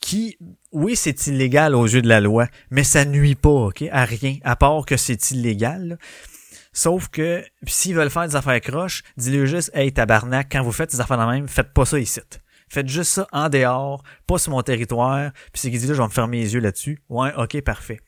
[0.00, 0.38] qui,
[0.72, 4.36] oui, c'est illégal aux yeux de la loi, mais ça nuit pas, OK, à rien,
[4.44, 5.98] à part que c'est illégal.
[6.72, 10.90] Sauf que, s'ils veulent faire des affaires croches, dis-le juste, hey, tabarnak, quand vous faites
[10.90, 12.20] des affaires de même, faites pas ça ici.
[12.68, 15.30] Faites juste ça en dehors, pas sur mon territoire.
[15.52, 16.98] Puis c'est qui dit là, je vais me fermer les yeux là-dessus.
[17.08, 18.00] Ouais, ok, parfait.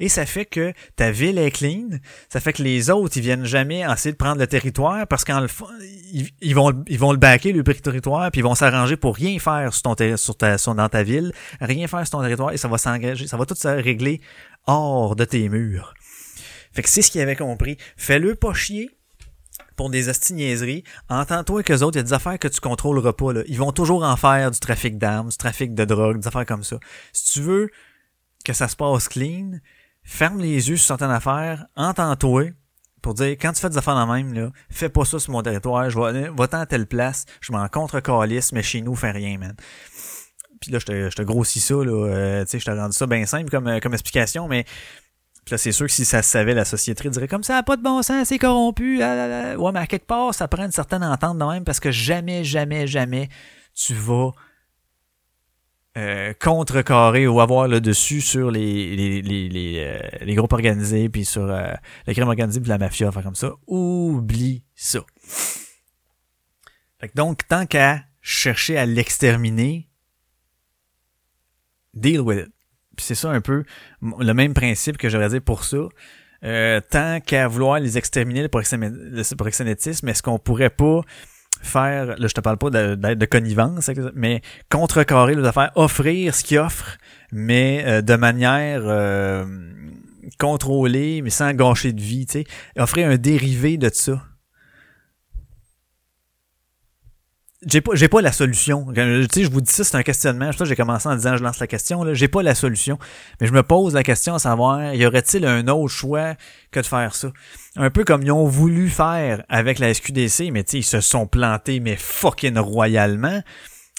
[0.00, 1.88] Et ça fait que ta ville est clean.
[2.28, 5.40] Ça fait que les autres, ils viennent jamais essayer de prendre le territoire parce qu'en
[5.40, 5.66] le fond,
[6.12, 9.38] ils, ils vont, ils vont le baquer, le territoire, puis ils vont s'arranger pour rien
[9.38, 12.56] faire sur ton sur ta, sur, dans ta ville, rien faire sur ton territoire et
[12.56, 14.20] ça va s'engager, ça va tout se régler
[14.66, 15.94] hors de tes murs.
[16.72, 17.76] Fait que c'est ce qu'ils avaient compris.
[17.96, 18.90] Fais-le pas chier
[19.76, 20.84] pour des astiniaiseries.
[21.08, 23.42] Entends-toi que autres, il y a des affaires que tu contrôleras pas, là.
[23.46, 26.64] Ils vont toujours en faire du trafic d'armes, du trafic de drogue, des affaires comme
[26.64, 26.78] ça.
[27.12, 27.70] Si tu veux
[28.44, 29.52] que ça se passe clean,
[30.08, 32.52] ferme les yeux sur certaines affaires, entends-toi
[33.02, 35.42] pour dire, quand tu fais des affaires dans même, là, fais pas ça sur mon
[35.42, 39.10] territoire, je vais va-t'en à telle place, je m'en contre calice, mais chez nous, fais
[39.10, 39.54] rien, man.
[40.60, 43.26] Puis là, je te, grossis ça, là, euh, tu sais, je t'ai rendu ça bien
[43.26, 44.64] simple comme, euh, comme explication, mais
[45.44, 47.76] puis là, c'est sûr que si ça se savait, la société dirait comme ça, pas
[47.76, 49.02] de bon sens, c'est corrompu.
[49.02, 49.58] ah, là, là.
[49.58, 52.44] Ouais, mais à quelque part, ça prend une certaine entente de même parce que jamais,
[52.44, 53.28] jamais, jamais
[53.74, 54.32] tu vas
[55.98, 61.08] euh, contrecarrer ou avoir le dessus sur les, les, les, les, euh, les groupes organisés
[61.08, 61.72] puis sur euh,
[62.06, 63.52] le crime organisé puis la mafia, enfin comme ça.
[63.66, 65.00] Oublie ça.
[67.00, 69.88] Fait que donc, tant qu'à chercher à l'exterminer,
[71.94, 72.52] deal with it.
[72.98, 73.64] C'est ça un peu
[74.00, 75.78] le même principe que j'aurais dit pour ça.
[76.44, 81.00] Euh, tant qu'à vouloir les exterminer le proxénétisme, est-ce qu'on pourrait pas
[81.62, 86.44] faire, là je te parle pas de, de, connivence, mais contrecarrer les affaires, offrir ce
[86.44, 86.98] qu'ils offrent,
[87.32, 89.44] mais euh, de manière euh,
[90.38, 92.44] contrôlée, mais sans gâcher de vie, tu
[92.78, 94.22] offrir un dérivé de ça.
[97.66, 98.86] J'ai pas j'ai pas la solution.
[98.94, 100.50] Tu sais, je vous dis ça, c'est un questionnement.
[100.52, 102.98] J'ai commencé en disant je lance la question là, j'ai pas la solution,
[103.40, 106.34] mais je me pose la question à savoir y aurait-il un autre choix
[106.70, 107.32] que de faire ça?
[107.76, 111.00] Un peu comme ils ont voulu faire avec la SQDC, mais tu sais, ils se
[111.00, 113.42] sont plantés mais fucking royalement.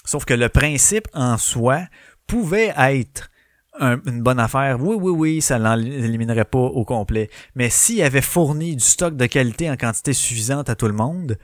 [0.04, 1.82] Sauf que le principe en soi
[2.26, 3.30] pouvait être
[3.78, 4.78] un- une bonne affaire.
[4.80, 7.30] Oui, oui, oui, ça l'éliminerait pas au complet.
[7.54, 11.38] Mais s'ils avaient fourni du stock de qualité en quantité suffisante à tout le monde,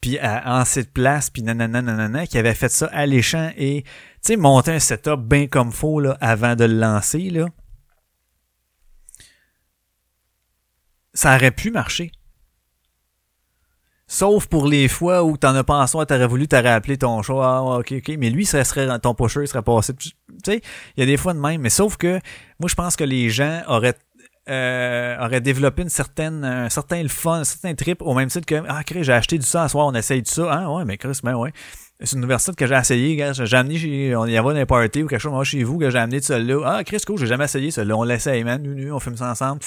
[0.00, 3.90] puis en cette place, puis nanana, nanana, qui avait fait ça alléchant et, tu
[4.22, 7.46] sais, monter un setup bien comme faut, là, avant de le lancer, là,
[11.12, 12.12] ça aurait pu marcher.
[14.06, 17.22] Sauf pour les fois où t'en as pas en soi, t'aurais voulu, t'aurais appelé ton
[17.22, 20.10] chat, ah, ok, ok, mais lui, ça serait, ton pusher, serait passé, tu
[20.44, 20.62] sais,
[20.96, 22.18] il y a des fois de même, mais sauf que,
[22.58, 23.94] moi, je pense que les gens auraient
[24.50, 28.62] euh, aurait développé une certaine un certain fun, un certain trip au même titre que
[28.68, 30.48] ah Chris, j'ai acheté du ça à soir, on essaye de ça.
[30.50, 31.52] Ah ouais, mais Chris, ben ouais.
[32.02, 33.32] C'est une université que j'ai essayé.
[33.34, 35.90] J'ai amené on y va dans un party ou quelque chose, moi, chez vous, que
[35.90, 36.62] j'ai amené de celui-là.
[36.64, 37.94] Ah, Chris, cool, j'ai jamais essayé celui-là.
[37.94, 38.62] On l'essaye, man.
[38.62, 39.60] Nu, nu, on fume ça ensemble.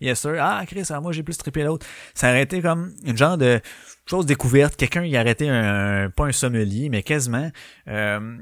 [0.00, 0.34] Yes, sir.
[0.38, 1.86] Ah, Chris, ah, moi, j'ai plus trippé l'autre.
[2.12, 3.60] Ça aurait été comme une genre de
[4.04, 4.76] chose découverte.
[4.76, 7.50] Quelqu'un y a arrêté un, pas un sommelier, mais quasiment.
[7.88, 8.36] Euh,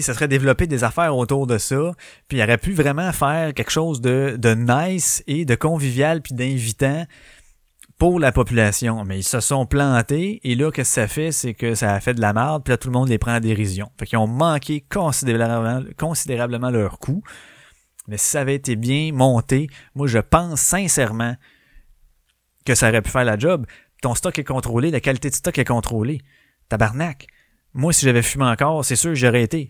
[0.00, 1.92] ça serait développé des affaires autour de ça,
[2.28, 6.34] puis il aurait pu vraiment faire quelque chose de, de nice et de convivial puis
[6.34, 7.04] d'invitant
[7.98, 9.04] pour la population.
[9.04, 11.32] Mais ils se sont plantés, et là, qu'est-ce que ça fait?
[11.32, 13.36] C'est que ça a fait de la merde, puis là, tout le monde les prend
[13.36, 13.90] en dérision.
[13.98, 17.22] Fait qu'ils ont manqué considérablement, considérablement leur coup.
[18.08, 21.36] Mais si ça avait été bien monté, moi, je pense sincèrement
[22.64, 23.66] que ça aurait pu faire la job.
[24.00, 26.20] Ton stock est contrôlé, la qualité de stock est contrôlée.
[26.68, 27.26] Tabarnak.
[27.74, 29.68] Moi, si j'avais fumé encore, c'est sûr que j'aurais été.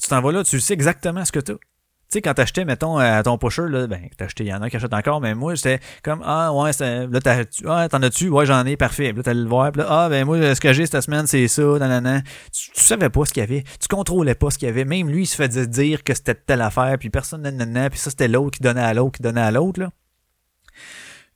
[0.00, 1.54] Tu t'en vas là, tu sais exactement ce que t'as.
[1.54, 4.68] Tu sais, quand t'achetais, mettons, à ton pusher, là, ben, acheté, il y en a
[4.68, 8.28] qui achètent encore, mais moi, j'étais comme, ah, ouais, là, t'as, ah, t'en as-tu?
[8.28, 9.10] Ouais, j'en ai, parfait.
[9.10, 11.28] Puis là, t'allais le voir, puis là, ah, ben, moi, ce que j'ai cette semaine,
[11.28, 12.22] c'est ça, nanana.
[12.52, 13.62] Tu, tu savais pas ce qu'il y avait.
[13.78, 14.84] Tu contrôlais pas ce qu'il y avait.
[14.84, 18.10] Même lui, il se faisait dire que c'était telle affaire, puis personne, nanana, puis ça,
[18.10, 19.90] c'était l'autre qui donnait à l'autre, qui donnait à l'autre, là.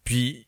[0.02, 0.43] Puis,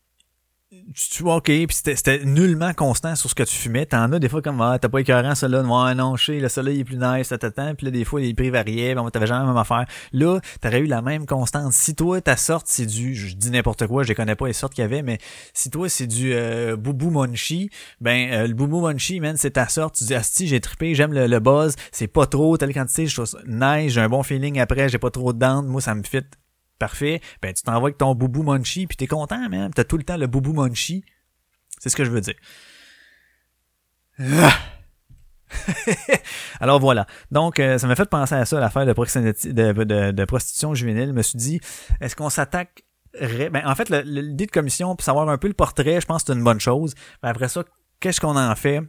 [0.70, 3.86] tu vois, ok, puis c'était, nullement constant sur ce que tu fumais.
[3.86, 6.48] T'en as des fois comme, ah, t'as pas écœurant, celui-là, ouais, non, je sais, le
[6.48, 9.28] celui-là, il est plus nice, t'attends, puis là, des fois, les prix variaient, bon, t'avais
[9.28, 9.84] jamais la même affaire.
[10.12, 11.72] Là, t'aurais eu la même constante.
[11.72, 14.74] Si toi, ta sorte, c'est du, je dis n'importe quoi, je connais pas les sortes
[14.74, 15.18] qu'il y avait, mais
[15.54, 17.70] si toi, c'est du euh, Boubou Monchi,
[18.00, 21.12] ben, euh, le Boubou Monchi, man, c'est ta sorte, tu dis, asti, j'ai trippé, j'aime
[21.12, 24.24] le, le buzz, c'est pas trop, telle quantité, je trouve ça nice, j'ai un bon
[24.24, 26.22] feeling après, j'ai pas trop de dents, moi, ça me fit
[26.78, 29.70] parfait, ben tu t'envoies avec ton boubou munchie puis t'es content, man.
[29.74, 31.04] T'as tout le temps le boubou munchie.
[31.78, 32.36] C'est ce que je veux dire.
[34.18, 34.52] Ah.
[36.60, 37.06] Alors voilà.
[37.30, 41.08] Donc, euh, ça m'a fait penser à ça, l'affaire de, de, de, de prostitution juvénile.
[41.08, 41.60] Je me suis dit,
[42.00, 42.84] est-ce qu'on s'attaque
[43.20, 46.32] ben, en fait, l'idée de commission, pour savoir un peu le portrait, je pense que
[46.32, 46.94] c'est une bonne chose.
[47.22, 47.64] Mais après ça,
[48.00, 48.80] qu'est-ce qu'on en fait?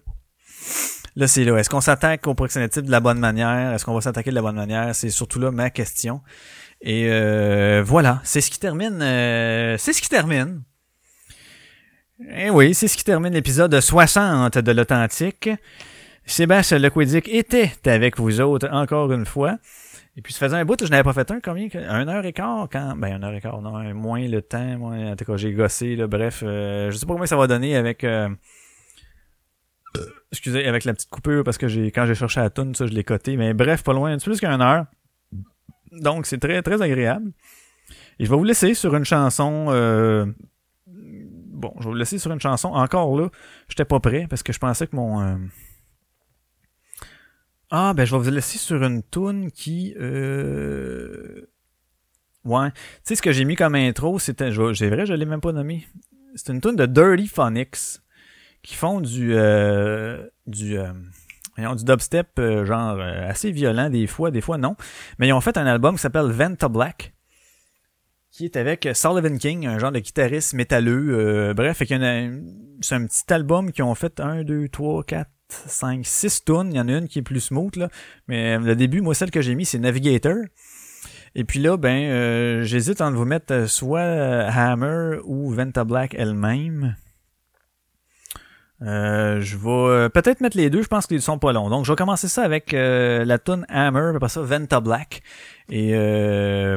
[1.16, 1.58] Là, c'est là.
[1.58, 3.74] Est-ce qu'on s'attaque au proxénétisme de la bonne manière?
[3.74, 4.94] Est-ce qu'on va s'attaquer de la bonne manière?
[4.94, 6.22] C'est surtout là ma question.
[6.82, 9.00] Et euh, voilà, c'est ce qui termine.
[9.02, 10.64] euh, c'est ce qui termine.
[12.36, 15.50] Et oui, c'est ce qui termine l'épisode 60 de l'Authentique.
[16.26, 19.58] Sébastien Lequidic était avec vous autres encore une fois.
[20.18, 21.68] Et puis, ça faisait un bout, je n'avais pas fait un, combien?
[21.76, 22.96] Un heure et quart, quand?
[22.98, 25.96] Ben, un heure et quart, non, moins le temps, moins, en tout cas, j'ai gossé,
[25.96, 28.28] là, bref, euh, je sais pas combien ça va donner avec, euh,
[30.32, 32.94] excusez, avec la petite coupure, parce que j'ai, quand j'ai cherché la tune, ça, je
[32.94, 34.88] l'ai coté, mais bref, pas loin, un plus qu'une heure.
[35.92, 37.32] Donc, c'est très, très agréable.
[38.20, 40.26] Et je vais vous laisser sur une chanson, euh,
[40.86, 42.70] bon, je vais vous laisser sur une chanson.
[42.70, 43.30] Encore là,
[43.70, 45.38] j'étais pas prêt, parce que je pensais que mon, euh,
[47.70, 49.94] ah, ben je vais vous laisser sur une tune qui...
[50.00, 51.50] Euh...
[52.46, 52.72] Ouais.
[52.72, 54.52] Tu sais, ce que j'ai mis comme intro, c'était...
[54.52, 55.86] J'ai vrai, je l'ai même pas nommé.
[56.36, 58.00] C'est une tune de Dirty Phonics
[58.64, 59.36] qui font du...
[59.36, 60.26] Euh...
[61.58, 61.66] du...
[61.66, 61.76] Euh...
[61.76, 64.76] du dubstep euh, genre euh, assez violent des fois, des fois non.
[65.20, 67.14] Mais ils ont fait un album qui s'appelle Venta Black
[68.32, 71.54] qui est avec Sullivan King, un genre de guitariste métalleux.
[71.56, 76.72] bref, c'est un petit album qu'ils ont fait un, deux, trois, quatre, 5, 6 tonnes.
[76.72, 77.90] Il y en a une qui est plus smooth, là.
[78.28, 80.36] Mais le début, moi, celle que j'ai mis, c'est Navigator.
[81.36, 85.84] Et puis là, ben, euh, j'hésite entre vous mettre euh, soit euh, Hammer ou Venta
[85.84, 86.96] Black elle-même.
[88.84, 91.70] Euh, je vais peut-être mettre les deux, je pense qu'ils sont pas longs.
[91.70, 95.22] Donc je vais commencer ça avec la tune Hammer, après ça Venta Black.
[95.70, 95.96] Et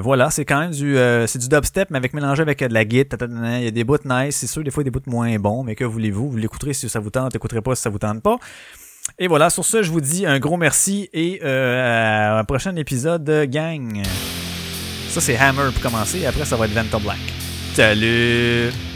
[0.00, 0.96] voilà, c'est quand même du
[1.26, 3.28] c'est du dubstep mais avec mélangé avec de la guitare.
[3.28, 5.74] Il y a des bouts nice, c'est sûr des fois des bouts moins bons, mais
[5.74, 8.38] que voulez-vous, vous l'écouterez si ça vous tente, écouterez pas si ça vous tente pas.
[9.18, 13.28] Et voilà, sur ce, je vous dis un gros merci et à un prochain épisode,
[13.48, 14.02] gang.
[15.08, 17.18] Ça c'est Hammer pour commencer, et après ça va être Venta Black.
[17.74, 18.89] Salut!